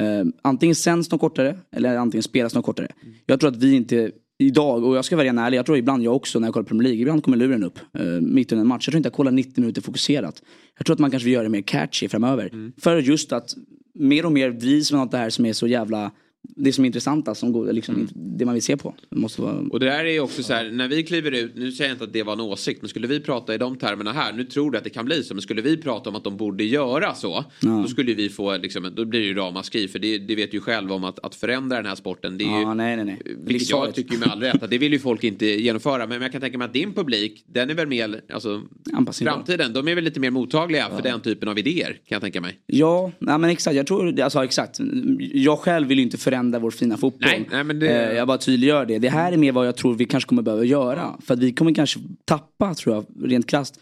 [0.00, 2.88] Eh, antingen sänds de kortare eller antingen spelas de kortare.
[3.26, 6.02] Jag tror att vi inte idag, och jag ska vara ren ärlig, jag tror ibland
[6.02, 8.68] jag också när jag kollar Premier League, ibland kommer luren upp eh, mitt under en
[8.68, 8.86] match.
[8.86, 10.42] Jag tror inte jag kollar 90 minuter fokuserat.
[10.76, 12.72] Jag tror att man kanske vill göra det mer catchy framöver.
[12.80, 13.54] För just att
[13.94, 16.10] mer och mer drivs man av det här som är så jävla,
[16.56, 18.94] det som är intressanta, som går, liksom, det man vill se på.
[19.10, 19.54] Måste vara...
[19.70, 21.94] Och det där är ju också så här, när vi kliver ut, nu säger jag
[21.94, 24.44] inte att det var en åsikt, men skulle vi prata i de termerna här, nu
[24.44, 26.64] tror du att det kan bli så, men skulle vi prata om att de borde
[26.64, 27.68] göra så, Ja.
[27.82, 30.60] då skulle vi få, liksom, då blir det ju ramaskri, för det, det vet ju
[30.60, 33.36] själv om att, att förändra den här sporten, det är ju, Ja, nej, nej, nej.
[33.44, 36.32] vilket jag tycker med all rätt, att det vill ju folk inte genomföra, men jag
[36.32, 38.62] kan tänka mig att din publik, den är väl mer, alltså,
[39.12, 42.40] framtiden, de är väl lite mer mottagliga för den typen av idéer, kan jag tänka
[42.40, 42.58] mig.
[42.66, 43.76] Ja, nej men exakt.
[43.76, 44.78] Jag tror, alltså exakt.
[45.18, 47.30] Jag själv vill ju inte förändra vår fina fotboll.
[47.30, 48.98] Nej, nej, men det- Eh, Jag bara tydliggör det.
[48.98, 51.16] Det här är mer vad jag tror vi kanske kommer behöva göra.
[51.20, 53.74] För att vi kommer kanske tappa, tror jag, rent krasst.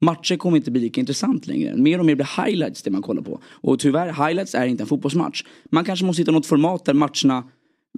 [0.00, 1.76] Matcher kommer inte bli lika intressant längre.
[1.76, 3.40] Mer och mer blir highlights det man kollar på.
[3.50, 5.42] Och tyvärr, highlights är inte en fotbollsmatch.
[5.70, 7.44] Man kanske måste hitta något format där matcherna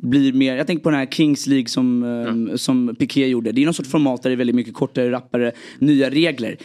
[0.02, 2.02] blir mer, jag tänker på den här Kings League som,
[2.50, 3.52] eh, som Piqué gjorde.
[3.52, 6.56] Det är någon sorts format där det är väldigt mycket kortare, rappare, nya regler.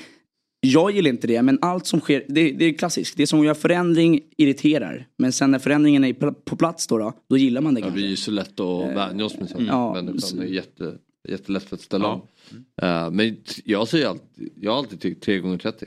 [0.62, 3.18] Jag gillar inte det, men allt som sker, det, det är klassiskt.
[3.18, 5.08] Det som gör förändring irriterar.
[5.18, 8.00] Men sen när förändringen är på plats då, då, då gillar man det Det kanske.
[8.00, 9.68] blir ju så lätt att vänja oss med sånt.
[9.68, 10.98] ja, Människan är jätte,
[11.30, 12.28] jättelätt för att ställa Ja.
[12.82, 12.86] om.
[12.88, 15.86] Eh, men jag säger alltid, jag har alltid tyckt 3 gånger 30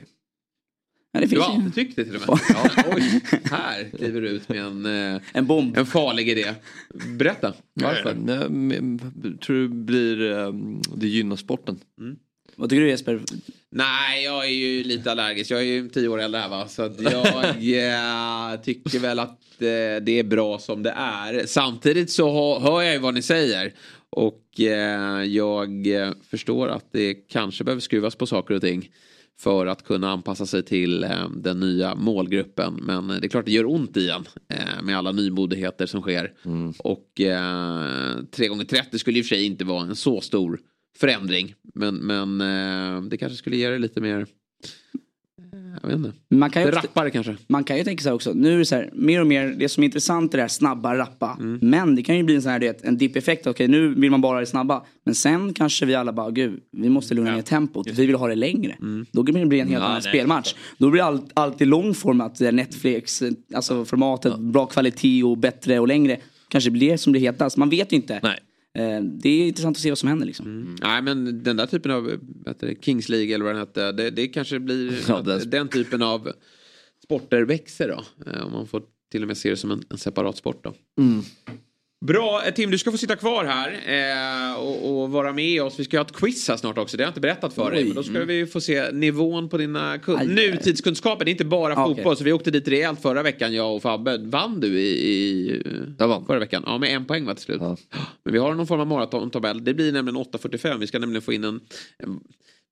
[1.11, 2.39] Ja, det Du finns har alltid tyckt det till och med?
[2.49, 5.77] Ja, oj, här kliver du ut med en, eh, en bomb.
[5.77, 6.45] en farlig idé.
[7.17, 8.15] Berätta, varför?
[8.25, 8.99] Nej, men,
[9.45, 10.53] tror du blir, eh,
[10.95, 11.79] det gynnar sporten?
[12.55, 13.21] Vad tycker du Jesper?
[13.69, 15.51] Nej, jag är ju lite allergisk.
[15.51, 16.67] Jag är ju tio år äldre här va.
[16.67, 17.25] Så att jag
[18.53, 21.45] eh, tycker väl att eh, det är bra som det är.
[21.45, 23.73] Samtidigt så hör, jag ju vad ni säger.
[24.09, 28.89] Och eh, jag eh, förstår att det kanske behöver skruvas på saker och ting.
[29.39, 32.73] För att kunna anpassa sig till eh, den nya målgruppen.
[32.81, 34.25] Men det är klart det gör ont i en.
[34.49, 36.33] Eh, med alla nymodigheter som sker.
[36.77, 40.59] Och eh, 3 gånger 30 skulle i och för sig inte vara en så stor
[40.97, 41.53] förändring.
[41.75, 44.25] Men, men eh, det kanske skulle ge det lite mer, eh,
[45.81, 47.35] jag vet inte, Man kan ju också- rappare kanske.
[47.47, 49.69] Man kan ju tänka sig också, nu är det så här, mer och mer, det
[49.69, 51.37] som är intressant är det här snabba, rappa.
[51.39, 51.59] Mm.
[51.61, 53.47] Men det kan ju bli en sån här, du vet, en dipp-effekt.
[53.47, 54.83] Okej, nu vill man bara det snabba.
[55.05, 57.87] Men sen kanske vi alla bara, gud, vi måste lugna ner tempot.
[57.87, 58.75] Vi vill ha det längre.
[58.81, 59.05] Mm.
[59.11, 60.55] Då blir det bli en helt Ja, annan nej, spelmatch.
[60.77, 63.23] Då blir det all, alltid långformat, Netflix,
[63.53, 66.17] alltså formatet, bra kvalitet och bättre och längre.
[66.47, 67.57] Kanske blir det som blir hetast.
[67.57, 68.19] Man vet ju inte.
[68.23, 68.37] Nej.
[68.79, 70.45] Eh, Det är intressant att se vad som händer liksom.
[70.45, 70.75] Mm.
[70.81, 72.19] Nej men den där typen av
[72.59, 73.91] det, Kings League eller vad den hette.
[73.91, 76.31] Det, det kanske blir Ja, att den- typen av
[77.03, 78.31] sporter växer då.
[78.31, 80.73] Eh, Om man får till och med se det som en, en separat sport då.
[82.07, 83.71] Bra, Tim du ska få sitta kvar här
[84.51, 85.79] eh, och, och vara med oss.
[85.79, 86.97] Vi ska ha ett quiz här snart också.
[86.97, 87.79] Det har jag inte berättat för dig.
[87.79, 87.85] Oj.
[87.85, 91.25] Men då ska vi få se nivån på dina kun- nutidskunskaper.
[91.25, 92.17] Det är inte bara Ah, fotboll.
[92.17, 94.17] Så vi åkte dit rejält förra veckan jag och Fabbe.
[94.17, 95.63] Vann du i, i
[96.27, 96.63] förra veckan?
[96.65, 97.57] Ja med en poäng va till slut.
[97.61, 97.77] Ja.
[98.23, 99.63] Men vi har någon form av maratontabell.
[99.63, 100.77] Det blir nämligen 8.45.
[100.79, 101.59] Vi ska nämligen få in en,
[101.97, 102.19] en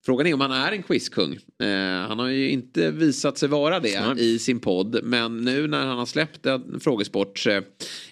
[0.06, 1.34] Frågan är om han är en quizkung.
[1.64, 4.34] Eh, han har ju inte visat sig vara det Nej.
[4.34, 5.00] i sin podd.
[5.04, 7.58] Men nu när han har släppt en, frågesport, eh,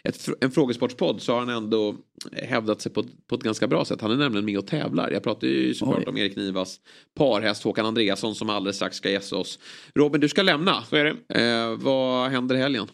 [0.03, 1.95] ett, en frågesportspodd så har han ändå
[2.33, 4.01] hävdat sig på, ett- på ett ganska bra sätt.
[4.01, 5.11] Han är nämligen med och tävlar.
[5.11, 6.79] Jag pratar ju såklart om Erik Nivas
[7.17, 9.59] parhäst Håkan Andreasson som alldeles strax ska gästa oss.
[9.95, 10.83] Robin, du ska lämna.
[10.89, 11.41] Så är det.
[11.43, 12.87] Eh, vad händer i helgen?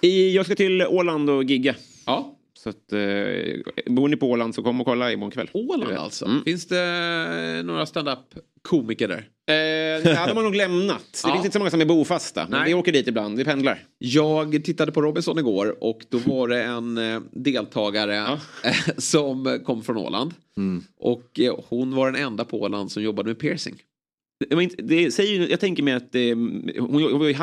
[0.00, 1.74] I, jag ska till Åland och gigga.
[2.06, 2.33] Ja.
[2.64, 5.48] Så att, eh, bor ni på Åland så kom och kolla imorgon kväll.
[5.52, 6.24] Åland alltså.
[6.24, 6.44] Mm.
[6.44, 8.18] Finns det några stand-up
[8.62, 9.28] komiker där?
[9.46, 9.54] Eh,
[10.12, 11.04] ja, de har nog lämnat.
[11.12, 11.32] Det Ja.
[11.32, 12.46] finns inte så många som är bofasta.
[12.50, 12.68] Men Nej.
[12.68, 13.86] vi åker dit ibland, vi pendlar.
[13.98, 18.38] Jag tittade på Robinson igår och då var det en eh, deltagare Ja.
[18.64, 20.34] eh, som kom från Åland.
[21.00, 23.74] Och eh, hon var den enda på Åland som jobbade med piercing.
[24.50, 26.22] Det det säger, jag tänker mig att eh,
[26.78, 27.34] hon, var ju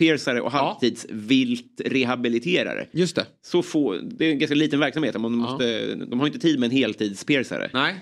[0.00, 2.86] halvtids-piercare och halvtids-vilt rehabiliterare.
[2.92, 3.26] Just det.
[3.42, 5.20] Så få, det är en ganska liten verksamhet.
[5.20, 7.70] Man måste, De har ju inte tid med en heltids-piercare.
[7.72, 7.94] Nej.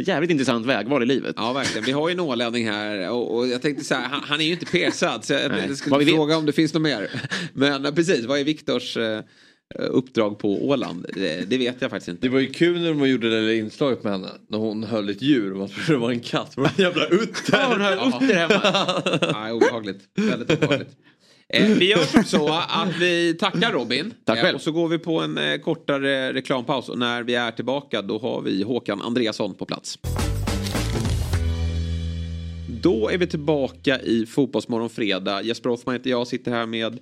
[0.00, 1.34] Jävligt intressant vägval i livet.
[1.38, 1.84] Ja, verkligen.
[1.84, 4.44] Vi har ju en ålänning här och, och jag tänkte så här, han, han är
[4.44, 5.76] ju inte piercad så jag, Nej.
[5.76, 7.10] skulle fråga om det finns något mer.
[7.52, 9.20] Men eh, precis, vad är Viktors eh,
[9.78, 11.06] uppdrag på Åland?
[11.14, 12.26] Det, det vet jag faktiskt inte.
[12.26, 14.28] Det var ju kul när de gjorde det där inslaget med henne.
[14.48, 16.52] När hon höll ett djur och man trodde det var en katt.
[16.54, 17.58] Det var en jävla utter.
[17.58, 19.32] Ja, hon har utter hemma.
[19.42, 20.00] Nej, obehagligt.
[20.14, 20.96] Väldigt obehagligt.
[21.48, 24.14] Eh, vi gör som så att vi tackar Robin.
[24.24, 24.54] Tack själv.
[24.54, 26.88] och så går vi på en eh, kortare reklampaus.
[26.88, 29.98] Och när vi är tillbaka då har vi Håkan Andreasson på plats.
[32.82, 35.42] Då är vi tillbaka i Fotbollsmorgon fredag.
[35.42, 36.98] Jesper Hoffman heter jag, sitter här med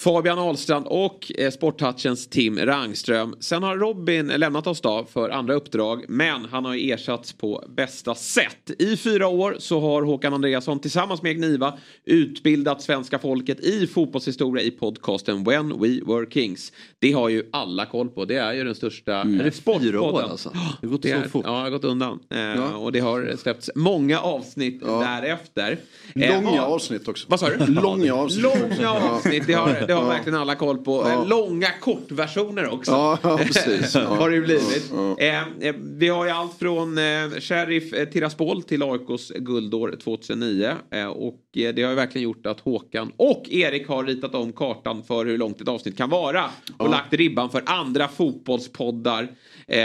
[0.00, 3.34] Fabian Ahlstrand och eh, Sporttouchens Tim Rangström.
[3.40, 7.64] Sen har Robin lämnat oss då för andra uppdrag men han har ju ersatts på
[7.76, 8.70] bästa sätt.
[8.78, 14.62] I fyra år så har Håkan Andreasson tillsammans med Gniva utbildat svenska folket i fotbollshistoria
[14.64, 16.72] i podcasten When We Were Kings.
[16.98, 18.24] Det har ju alla koll på.
[18.24, 19.82] Det är ju den största det sportpodden.
[19.90, 20.50] fyra år alltså?
[20.80, 21.44] Det har gått Det så fort.
[21.46, 22.18] Ja, det har gått undan.
[22.30, 25.78] Eh, Och det har släppts många avsnitt därefter.
[26.14, 26.62] Eh, Långa ja.
[26.62, 27.26] avsnitt också.
[27.30, 27.66] Vad sa du?
[27.66, 28.42] Långa avsnitt.
[28.42, 30.08] Långa avsnitt, det har, det har Ja.
[30.08, 31.02] verkligen alla koll på.
[31.08, 31.24] Ja.
[31.24, 32.90] Långa kortversioner också.
[32.92, 33.94] Ja, ja, precis.
[33.94, 34.00] Ja.
[34.04, 34.90] har det ju blivit.
[34.92, 35.18] Ja.
[35.18, 37.04] Eh, eh, vi har ju allt från eh,
[37.40, 40.70] Sheriff eh, Tiraspol till AIKs guldår 2009.
[40.90, 45.02] Eh, och det har ju verkligen gjort att Håkan och Erik har ritat om kartan
[45.02, 46.44] för hur långt ett avsnitt kan vara.
[46.76, 49.28] Och lagt ribban för andra fotbollspoddar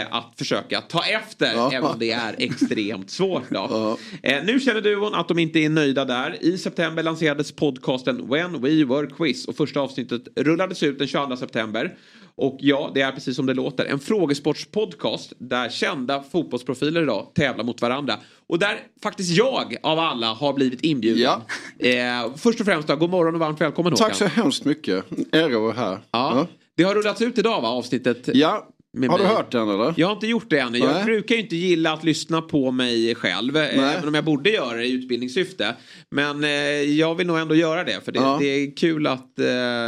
[0.09, 1.53] att försöka ta efter.
[1.53, 1.71] Ja.
[1.73, 3.49] Även om det är extremt svårt.
[3.49, 3.97] Då.
[4.23, 6.37] Eh, nu känner duon att de inte är nöjda där.
[6.41, 11.35] I september lanserades podcasten When We Were Quiz och första avsnittet rullades ut den 22
[11.35, 11.93] september.
[12.35, 13.85] Och ja, det är precis som det låter.
[13.85, 18.19] En frågesportspodcast där kända fotbollsprofiler idag tävlar mot varandra.
[18.47, 21.41] Och där faktiskt jag av alla har blivit inbjuden.
[21.79, 24.07] Eh, först och främst då, god morgon och varmt välkommen Håkan.
[24.07, 25.05] Tack så hemskt mycket.
[25.31, 25.99] Ära att vara här.
[26.11, 26.47] Ja.
[26.75, 28.29] Det har rullats ut idag va, avsnittet?
[28.33, 28.67] Ja.
[28.97, 29.33] Har du mig.
[29.33, 29.93] hört den eller?
[29.97, 30.75] Jag har inte gjort det än.
[30.75, 31.03] Jag Nej.
[31.03, 33.57] brukar ju inte gilla att lyssna på mig själv.
[33.57, 35.75] eh, Även om jag borde göra det i utbildningssyfte.
[36.09, 36.49] Men eh,
[36.81, 38.05] jag vill nog ändå göra det.
[38.05, 38.37] För det, Ja.
[38.39, 39.45] det är kul att eh,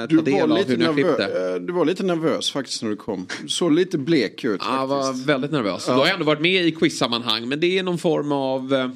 [0.09, 1.53] Du ta del av hur ni har klippt det.
[1.55, 3.27] eh, du var lite nervös faktiskt när du kom.
[3.41, 4.61] Du såg lite blek ut.
[4.63, 5.85] Ja, jag var väldigt nervös.
[5.87, 5.93] Ja.
[5.93, 7.47] Då har jag ändå varit med i quizsammanhang.
[7.49, 8.91] Men det är någon form av...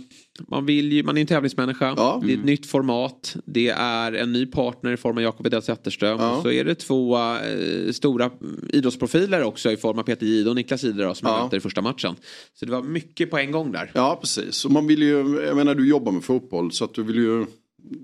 [0.48, 1.96] Man, vill ju, man är en tävlingsmänniska.
[2.24, 3.36] Det är ett nytt format.
[3.46, 6.20] Det är en ny partner i form av Jakob Edell Zetterström.
[6.20, 6.40] Ja.
[6.44, 8.32] Så är det två eh, stora
[8.74, 11.44] idrottsprofiler också i form av Peter Jihde och Niklas Jihde som Ja.
[11.44, 12.16] möter i första matchen.
[12.54, 13.92] Så det var mycket på en gång där.
[13.94, 14.66] Ja, precis.
[14.66, 17.46] Och man vill ju, jag menar du jobbar med fotboll så att du vill ju,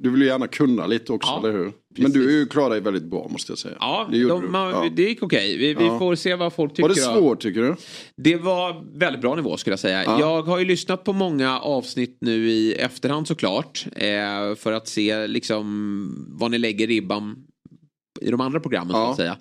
[0.02, 1.72] du vill ju gärna kunna lite också, Ja, eller hur?
[2.04, 3.76] Men du är ju klarat dig väldigt bra måste jag säga.
[3.80, 4.90] Ja, det, de, man, Ja.
[4.96, 5.58] det gick okej.
[5.58, 6.00] Vi, vi Ja.
[6.00, 6.82] får se vad folk tycker.
[6.84, 7.76] Var det svårt tycker du?
[8.16, 10.04] Det var väldigt bra nivå skulle jag säga.
[10.04, 10.20] Ja.
[10.20, 13.86] Jag har ju lyssnat på många avsnitt nu i efterhand såklart.
[13.96, 17.36] Eh, för att se liksom vad ni lägger ribban
[18.22, 19.38] i de andra programmen så att säga.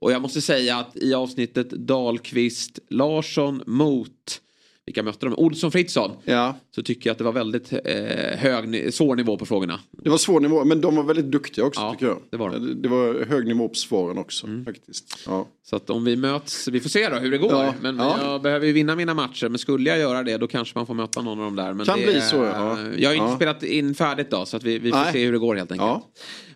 [0.00, 4.40] Och jag måste säga att i avsnittet Dahlqvist Larsson mot
[4.88, 5.34] vilka mötte de?
[5.34, 6.10] Olsson Fritzson.
[6.24, 6.54] Ja.
[6.74, 9.80] Så tycker jag att det var väldigt eh, hög, svår nivå på frågorna.
[10.02, 12.18] Det var svår nivå, men de var väldigt duktiga också tycker jag.
[12.30, 12.82] det var de.
[12.82, 15.18] Det, var hög nivå på svaren också faktiskt.
[15.26, 15.48] Ja.
[15.62, 17.52] Så att om vi möts, vi får se då hur det går.
[17.52, 18.18] Ja, Men ja.
[18.22, 19.48] jag behöver ju vinna mina matcher.
[19.48, 21.72] Men skulle jag göra det då kanske man får möta någon av dem där.
[21.72, 22.78] Men Kan det, bli så, ja.
[22.96, 23.36] Jag har inte Ja.
[23.36, 25.12] spelat in färdigt då så att vi, vi får Nej.
[25.12, 26.04] se hur det går helt enkelt.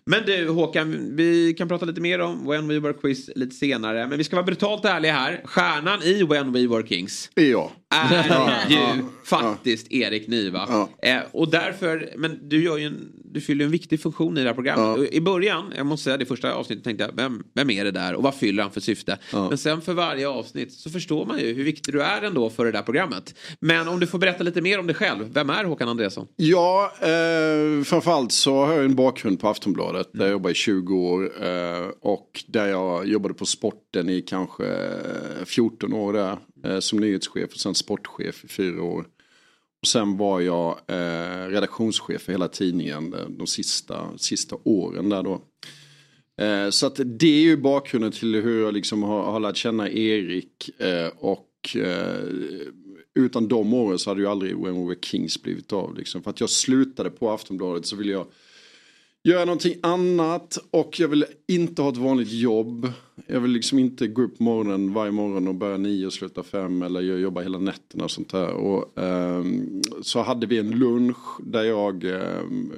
[0.05, 4.07] Men du Håkan, vi kan prata lite mer om When We Were Quiz lite senare.
[4.07, 5.41] Men vi ska vara brutalt ärliga här.
[5.45, 7.71] Stjärnan i When We Were Kings jag.
[7.93, 10.87] Är Ja, ju ja, faktiskt Erik Niva.
[11.01, 14.41] Eh, och därför, men du, gör ju en, du fyller ju en viktig funktion i
[14.41, 15.13] det här programmet.
[15.13, 18.13] I början, jag måste säga det första avsnittet tänkte jag, vem, vem är det där
[18.15, 19.17] och vad fyller han för syfte?
[19.31, 22.65] Men sen för varje avsnitt så förstår man ju hur viktig du är ändå för
[22.65, 23.35] det där programmet.
[23.59, 26.27] Men om du får berätta lite mer om dig själv, vem är Håkan Andreasson?
[26.35, 30.95] Ja, eh, framförallt så har jag en bakgrund på Aftonbladet där jag jobbade i 20
[30.95, 34.63] år eh, och där jag jobbade på sporten i kanske
[35.45, 39.07] 14 år där eh, som nyhetschef och sen sportchef i fyra år.
[39.87, 45.41] Sen var jag eh, redaktionschef för hela tidningen de sista, sista åren där då.
[46.41, 49.89] Eh, så att det är ju bakgrunden till hur jag liksom har, har lärt känna
[49.89, 52.23] Erik eh, och eh,
[53.15, 55.95] utan de åren så hade ju aldrig When We Were Kings blivit av.
[55.97, 56.23] Liksom.
[56.23, 58.25] För att jag slutade på Aftonbladet så ville jag
[59.23, 62.91] göra någonting annat och jag vill inte ha ett vanligt jobb.
[63.27, 66.81] Jag vill liksom inte gå upp morgonen varje morgon och börja nio och sluta fem
[66.81, 68.53] eller jag jobbar hela nätterna och sånt där.
[68.53, 72.71] Och, ehm, så hade vi en lunch där jag ehm,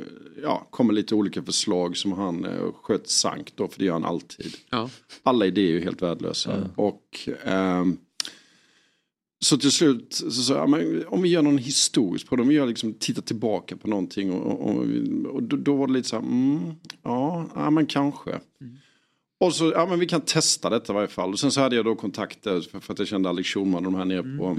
[0.44, 3.94] ja, kom med lite olika förslag som han uh, sköt sank då för det gör
[3.94, 4.54] han alltid.
[4.70, 4.90] Ja.
[5.24, 6.70] Alla idéer är ju helt värdelösa.
[6.76, 7.98] Och ehm,
[9.40, 12.48] så till slut så sa jag, men om vi gör någon historisk på det, om
[12.48, 14.86] vi gör liksom, tittar tillbaka på någonting och, och,
[15.34, 16.74] och då, då var det lite så här, mm,
[17.04, 18.40] ja, ja men kanske.
[19.40, 21.30] Och så, ja men vi kan testa detta i varje fall.
[21.32, 23.92] Och sen så hade jag då kontakter för, för att jag kände Alex Schulman och
[23.92, 24.58] de här nere på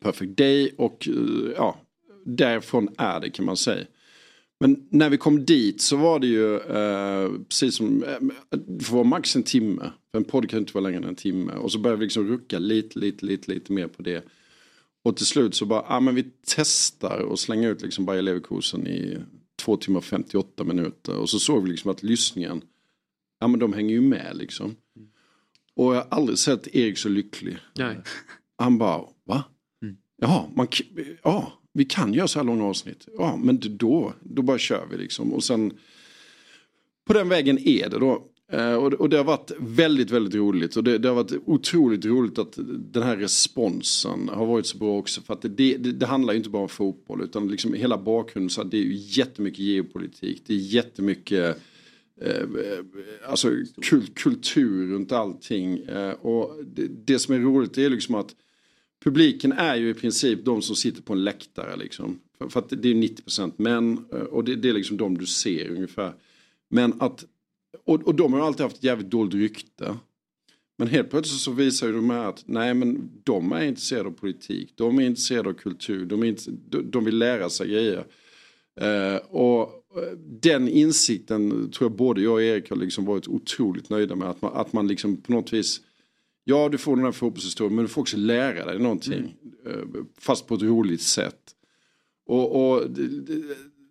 [0.00, 1.76] Perfect Day och eh, ja,
[2.24, 3.86] därifrån är det kan man säga.
[4.60, 8.18] Men när vi kom dit så var det ju eh, precis som, eh,
[8.50, 9.92] det får vara max en timme.
[10.10, 11.52] För en podd kan inte vara längre än en timme.
[11.52, 14.24] Och så började vi liksom rucka lite, lite, lite, lite mer på det.
[15.04, 18.86] Och till slut så bara, ah, men vi testar och slänga ut liksom Bayer Leverkusen
[18.86, 19.18] i
[19.62, 21.16] två timmar och 58 minuter.
[21.16, 22.62] Och så såg vi liksom att lyssningen,
[23.38, 24.76] ja men de hänger ju med liksom.
[25.74, 27.58] Och jag har aldrig sett Erik så lycklig.
[27.76, 27.96] Nej.
[28.58, 29.44] Han bara, va?
[30.22, 30.66] Ja, man,
[31.22, 33.08] ja, vi kan göra så här långa avsnitt.
[33.18, 35.32] Ja, men då, då bara kör vi liksom.
[35.32, 35.72] Och sen
[37.06, 38.26] på den vägen är det då.
[38.52, 40.76] Eh, och, det har varit väldigt, väldigt roligt.
[40.76, 42.58] Och det, det har varit otroligt roligt att
[42.92, 45.20] den här responsen har varit så bra också.
[45.20, 48.50] För att det, det, det handlar ju inte bara om fotboll utan liksom hela bakgrunden.
[48.50, 50.42] Så att det är ju jättemycket geopolitik.
[50.46, 51.56] Det är jättemycket
[52.20, 52.44] eh,
[53.28, 53.50] alltså
[53.82, 55.78] kul, kultur runt allting.
[55.78, 58.34] Eh, och det, det som är roligt är liksom att
[59.04, 62.20] publiken är ju i princip de som sitter på en läktare liksom.
[62.38, 65.26] För, för att det är 90% män eh, och det, det är liksom de du
[65.26, 66.14] ser ungefär.
[66.70, 67.24] Men att,
[67.84, 69.96] och, och de har alltid haft ett jävligt dåligt rykte.
[70.78, 74.12] Men helt plötsligt så visar ju de här att nej men de är intresserade av
[74.12, 76.36] politik, de är intresserade av kultur, de, är
[76.82, 78.06] de, vill lära sig grejer.
[78.80, 79.62] Eh, och
[79.96, 84.28] eh, den insikten tror jag både jag och Erik har liksom varit otroligt nöjda med.
[84.28, 85.80] Att man, att man liksom på något vis
[86.44, 89.34] Ja, du får den här fotbollshistorien men du får också lära dig någonting.
[89.66, 89.72] eh,
[90.18, 91.40] Fast på ett roligt sätt.
[92.26, 93.42] Och, och det, det,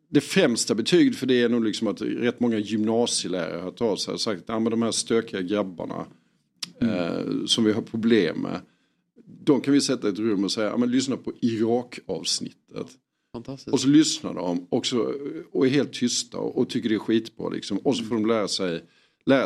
[0.09, 3.95] det främsta betyget för det är nog liksom att rätt många gymnasielärare har hört av
[3.95, 6.05] sig och sagt att ah, de här stökiga grabbarna
[6.81, 8.61] eh, som vi har problem med.
[9.43, 12.87] De kan vi sätta i ett rum och säga, ah, men lyssna på Irak-avsnittet.
[13.71, 15.13] Och så lyssnar de och, så,
[15.51, 17.49] och är helt tysta och, och tycker det är skitbra.
[17.49, 17.77] Liksom.
[17.77, 18.83] Och så får de lära sig,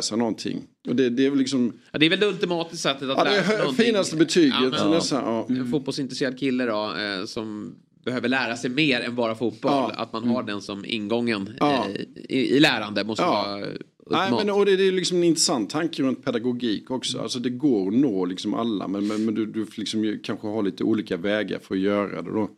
[0.02, 0.64] sig någonting.
[0.88, 1.74] Och det, det är väl liksom...
[1.92, 3.86] Ja, det är väl det ultimata sättet att Ja, det hö- någonting.
[3.86, 5.46] finaste betyget, men- nästan, ja.
[5.50, 7.76] En fotbollsintresserad kille då eh, som
[8.06, 9.92] behöver lära sig mer än bara fotboll.
[9.94, 11.86] Att man har den som ingången Ja.
[11.96, 13.32] eh, i, i lärande måste Ja.
[13.48, 13.66] vara
[14.12, 17.20] Nej, men, och det, det är liksom en intressant tanke runt pedagogik också.
[17.20, 20.64] Alltså det går att nå liksom alla men, men, men du, du liksom kanske har
[20.64, 22.50] lite olika vägar för att göra det då.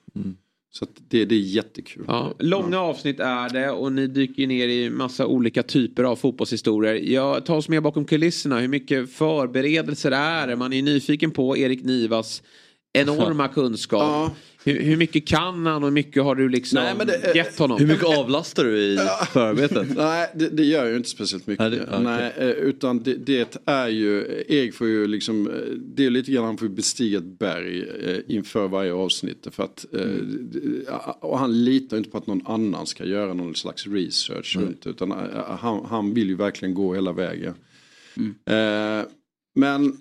[0.79, 2.05] Så det, det är jättekul.
[2.07, 6.95] Ja, långa avsnitt är det och ni dyker ner i massa olika typer av fotbollshistorier.
[6.95, 8.59] Jag tar oss med bakom kulisserna.
[8.59, 10.55] Hur mycket förberedelser är det?
[10.55, 12.43] Man är nyfiken på Erik Nivas
[12.93, 14.31] enorma kunskap.
[14.65, 17.59] Hur, hur mycket kan han och hur mycket har du liksom Nej, men det- gett
[17.59, 17.79] honom?
[17.79, 18.97] Hur mycket avlastar du i
[19.33, 19.87] förarbetet?
[19.97, 21.71] Nej, det, det gör ju inte speciellt mycket.
[21.71, 21.99] Nej, det-.
[21.99, 25.53] Nej, eh, utan det, det är ju, Erik får ju liksom, eh,
[25.95, 29.47] det är lite grann han får bestiga ett berg eh, inför varje avsnitt.
[29.51, 29.99] För att, eh,
[30.39, 34.81] det- och han litar inte på att någon annan ska göra någon slags research runt
[34.83, 34.89] det.
[34.89, 35.17] Utan eh,
[35.59, 37.53] han, han vill ju verkligen gå hela vägen.
[38.45, 39.05] Eh,
[39.55, 39.97] men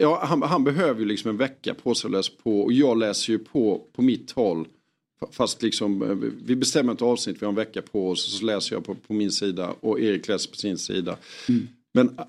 [0.00, 2.98] Ja, han, han behöver ju liksom en vecka på sig att läsa på och jag
[2.98, 4.66] läser ju på på mitt håll.
[5.32, 8.44] Fast liksom, eh, vi bestämmer ett avsnitt, vi har en vecka på oss och så
[8.44, 11.16] läser jag på, på min sida och Erik läser på sin sida.
[11.94, 12.24] Men ä-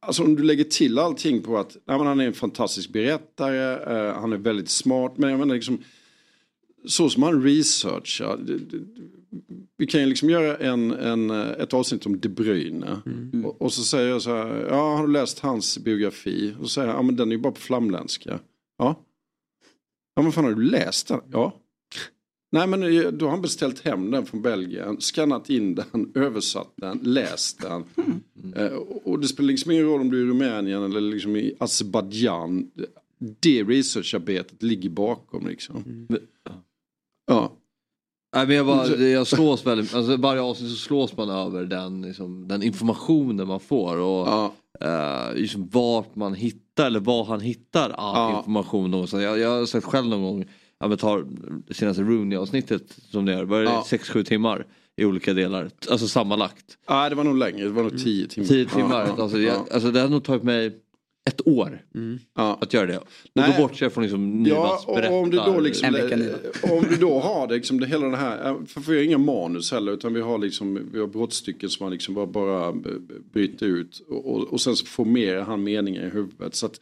[0.00, 3.72] alltså om du lägger till allting på att nej, men han är en fantastisk berättare,
[4.08, 5.78] eh, han är väldigt smart, men jag menar liksom
[6.86, 8.38] så som han researchar.
[9.76, 13.00] Vi kan ju liksom göra en, en, ett avsnitt om De Bruyne.
[13.44, 16.54] Och, och så säger jag så här, ja har du läst hans biografi?
[16.58, 18.38] Och så säger jag, ja men den är ju bara på flamländska.
[18.78, 19.02] Ja.
[20.14, 21.20] Ja men fan har du läst den?
[21.32, 21.54] Ja.
[22.52, 26.72] Nej men eh, då har han beställt hem den från Belgien, skannat in den, översatt
[26.76, 27.84] den, läst den.
[28.56, 31.54] Eh, och- det spelar liksom ingen roll om du är i Rumänien eller liksom i
[31.58, 32.70] Azerbajdzjan.
[33.40, 36.06] Det researcharbetet ligger bakom liksom.
[37.26, 37.52] Ja.
[38.36, 42.02] Nej, men jag, bara, jag slås väldigt, alltså varje avsnitt så slås man över den,
[42.02, 43.96] liksom, den informationen man får.
[43.96, 44.28] Och
[44.80, 48.38] eh, liksom vart man hittar eller var han hittar all Ja.
[48.38, 49.08] information.
[49.08, 50.44] Så jag, jag har sett själv någon gång
[50.80, 51.26] ja men tar
[51.70, 53.84] senaste Rooney-avsnittet som det är, var det Ja.
[53.90, 54.66] 6-7 timmar
[54.96, 55.70] i olika delar?
[55.90, 56.78] Alltså sammanlagt.
[56.88, 57.64] Ja, det var nog längre.
[57.64, 58.46] Det var nog tio timmar.
[58.48, 59.00] 10 timmar.
[59.06, 59.52] Ja, ja, alltså, ja.
[59.52, 60.72] jag, alltså det har nog tagit mig
[61.26, 61.82] ett år
[62.34, 62.98] att göra det.
[62.98, 63.54] Och Nej.
[63.56, 65.88] då bortser jag från liksom Ja, om du då liksom,
[66.62, 69.72] om du då har det, liksom, det hela det här, för vi har inga manus
[69.72, 72.72] heller utan vi har liksom, vi har brottstycken som man liksom bara, bara
[73.32, 76.54] bryter ut och, och, sen så formerar han meningar i huvudet.
[76.54, 76.80] Så att,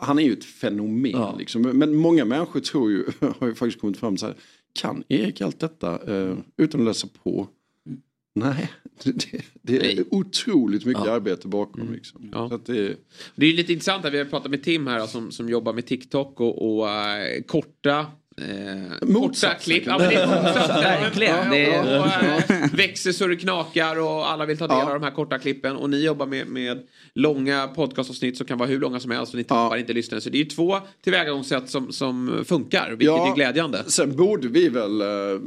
[0.00, 1.62] han är ju ett fenomen liksom.
[1.62, 3.04] Men många människor tror ju,
[3.38, 4.34] har ju faktiskt kommit fram så här,
[4.72, 7.48] kan Erik allt detta eh, utan att läsa på?
[8.34, 8.70] Nej,
[9.04, 11.92] det, det är otroligt mycket arbete bakom.
[11.92, 12.28] Liksom.
[12.32, 12.96] Så att det,
[13.36, 15.86] Det är lite intressant att vi har pratat med Tim här som, som jobbar med
[15.86, 18.06] TikTok och, och eh, korta
[18.36, 19.82] Eh, korta klipp.
[19.86, 20.26] Ja, men det är.
[21.02, 21.36] Verkligen.
[21.36, 24.86] Ja, är- och, eh, växer så det knakar och alla vill ta del Ja.
[24.86, 25.76] av de här korta klippen.
[25.76, 26.78] Och ni jobbar med, med
[27.14, 30.20] långa podcastavsnitt som kan vara hur långa som helst och ni tappar inte lyssnare.
[30.20, 33.84] Så det är ju två tillvägagångssätt som, som funkar, vilket är glädjande.
[33.86, 35.06] Sen borde vi väl, eh,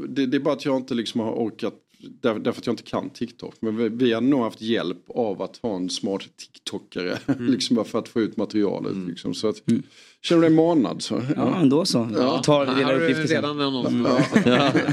[0.09, 1.73] det, det är bara att jag inte liksom har orkat,
[2.21, 3.55] där, därför att jag inte kan TikTok.
[3.59, 7.45] Men vi, vi har nog haft hjälp av att ha en smart TikTokare, Mm.
[7.51, 8.97] liksom bara för att få ut materialet.
[9.07, 9.33] Liksom.
[9.33, 9.63] Så att,
[10.23, 11.21] känner du dig manad så?
[11.35, 12.09] Ja, ändå så.
[12.15, 13.35] Ja, Tar har uppgifter sen.
[13.35, 14.05] redan någon Mm.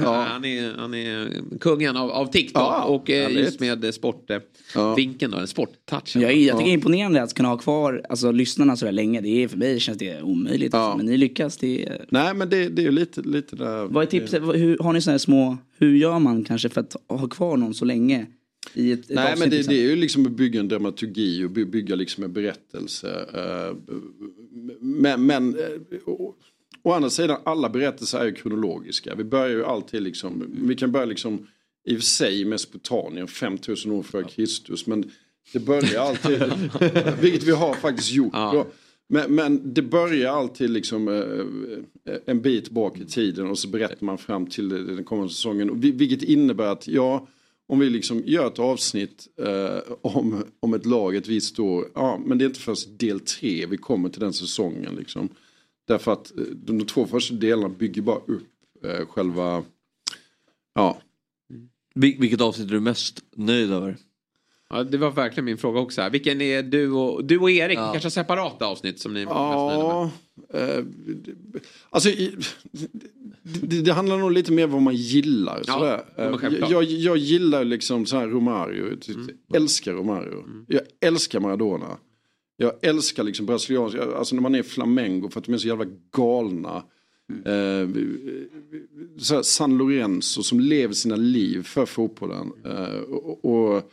[0.02, 0.24] ja.
[0.28, 1.28] han, är, han är
[1.60, 3.44] kungen av, av TikTok Ja, och eh, härligt.
[3.44, 6.22] just med sportvinkeln, då, sporttouchen.
[6.22, 9.20] Jag, jag tycker det är imponerande att kunna ha kvar alltså, lyssnarna så där länge.
[9.20, 10.74] Det är, för mig känns det omöjligt.
[10.74, 10.96] Alltså.
[10.96, 11.56] Men ni lyckas.
[11.56, 12.04] Det är...
[12.08, 13.84] Nej men det, det är ju lite, lite där.
[13.84, 14.42] Vad är tipset?
[14.42, 17.74] Hur, har ni sådana här små, hur gör man kanske för att ha kvar någon
[17.74, 18.26] så länge?
[18.74, 19.74] I ett, ett Nej men det, liksom?
[19.74, 23.26] det är ju liksom att bygga en dramaturgi och by- bygga liksom en berättelse.
[23.34, 23.76] eh,
[24.80, 26.34] Men, men eh, å,
[26.82, 29.14] å andra sidan alla berättelser är ju kronologiska.
[29.14, 31.46] Vi börjar ju alltid liksom, vi kan börja liksom
[31.86, 34.86] i och för sig Mesopotamien 5000 år före Kristus.
[34.86, 35.10] Men
[35.52, 36.42] det börjar alltid,
[37.20, 38.32] vilket vi har faktiskt gjort.
[38.32, 38.66] då.
[39.08, 44.06] Men, men det börjar alltid liksom eh, en bit bak i tiden och så berättar
[44.06, 45.80] man fram till den kommande säsongen.
[45.80, 47.28] Vilket innebär att ja,
[47.70, 52.20] om vi liksom gör ett avsnitt eh, om, om ett lag ett visst år, ja
[52.24, 55.28] men det är inte först del tre vi kommer till den säsongen liksom.
[55.86, 58.48] Därför att eh, de, de två första delarna bygger bara upp
[58.84, 59.64] eh, själva,
[60.74, 60.98] ja.
[61.94, 63.96] Vil- vilket avsnitt är du mest nöjd över?
[64.70, 66.00] Ja, det var verkligen min fråga också.
[66.00, 66.10] Här.
[66.10, 67.78] Vilken är du och, du och Erik?
[67.78, 70.10] Kanske har separata avsnitt som ni är mest nöjda med?
[70.52, 70.84] Ja, eh,
[71.90, 72.36] alltså, i,
[73.42, 75.62] det, det handlar nog lite mer om vad man gillar.
[75.66, 78.96] Ja, Eh, jag, jag gillar liksom så här Romario.
[79.06, 80.44] Jag älskar Romario.
[80.66, 81.96] Jag älskar Maradona.
[82.56, 85.86] Jag älskar liksom brasiliansk, alltså när man är flamengo för att de är så jävla
[86.16, 86.84] galna.
[87.44, 87.88] Eh,
[89.18, 92.52] så här San Lorenzo som lever sina liv för fotbollen.
[92.64, 93.90] Eh, och, och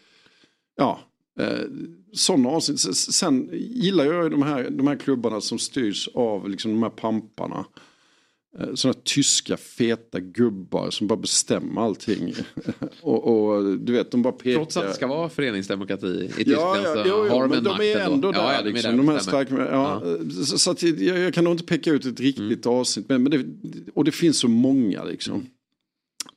[0.77, 0.99] ja,
[1.39, 1.65] eh,
[2.13, 2.79] sådana avsnitt.
[2.95, 6.89] Sen gillar jag ju de här, de här klubbarna som styrs av liksom de här
[6.89, 7.65] pamparna.
[8.59, 12.33] Eh, Sådana tyska feta gubbar som bara bestämmer allting.
[13.01, 14.53] och, och du vet, de bara pekar.
[14.59, 17.57] Trots att det ska vara föreningsdemokrati i Ja, Tyskland ja, jo, jo, har de men
[17.57, 18.39] en de är ändå där.
[18.39, 19.45] Ja, ja, de liksom, där de och här bestämmer.
[19.45, 20.01] starka, ja,
[20.45, 23.09] Så, så att jag, jag kan nog inte peka ut ett riktigt avsnitt.
[23.09, 23.45] Men, men det,
[23.93, 25.45] och det finns så många liksom.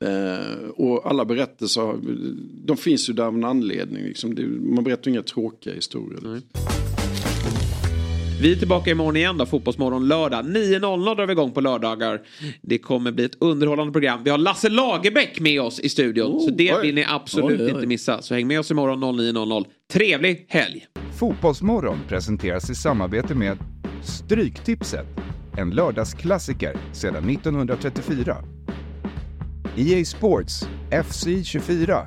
[0.04, 1.98] Eh, och alla berättelser,
[2.64, 4.04] de finns ju där av en anledning.
[4.04, 4.34] Liksom.
[4.34, 6.40] Det, man berättar inga tråkiga historier.
[8.42, 10.44] Vi är tillbaka imorgon igen då, Fotbollsmorgon lördag.
[10.44, 12.20] 9.00 drar vi igång på lördagar.
[12.62, 14.20] Det kommer bli ett underhållande program.
[14.24, 16.40] Vi har Lasse Lagerbäck med oss i studion.
[16.40, 16.82] så det oj.
[16.82, 17.70] vill ni absolut Oj, oj.
[17.70, 18.22] inte missa.
[18.22, 19.64] Så häng med oss imorgon 09.00.
[19.92, 20.86] Trevlig helg!
[21.18, 23.58] Fotbollsmorgon presenteras i samarbete med
[24.04, 25.06] Stryktipset,
[25.58, 28.36] en lördagsklassiker sedan 1934.
[29.76, 30.68] EA Sports
[31.08, 32.06] FC 24.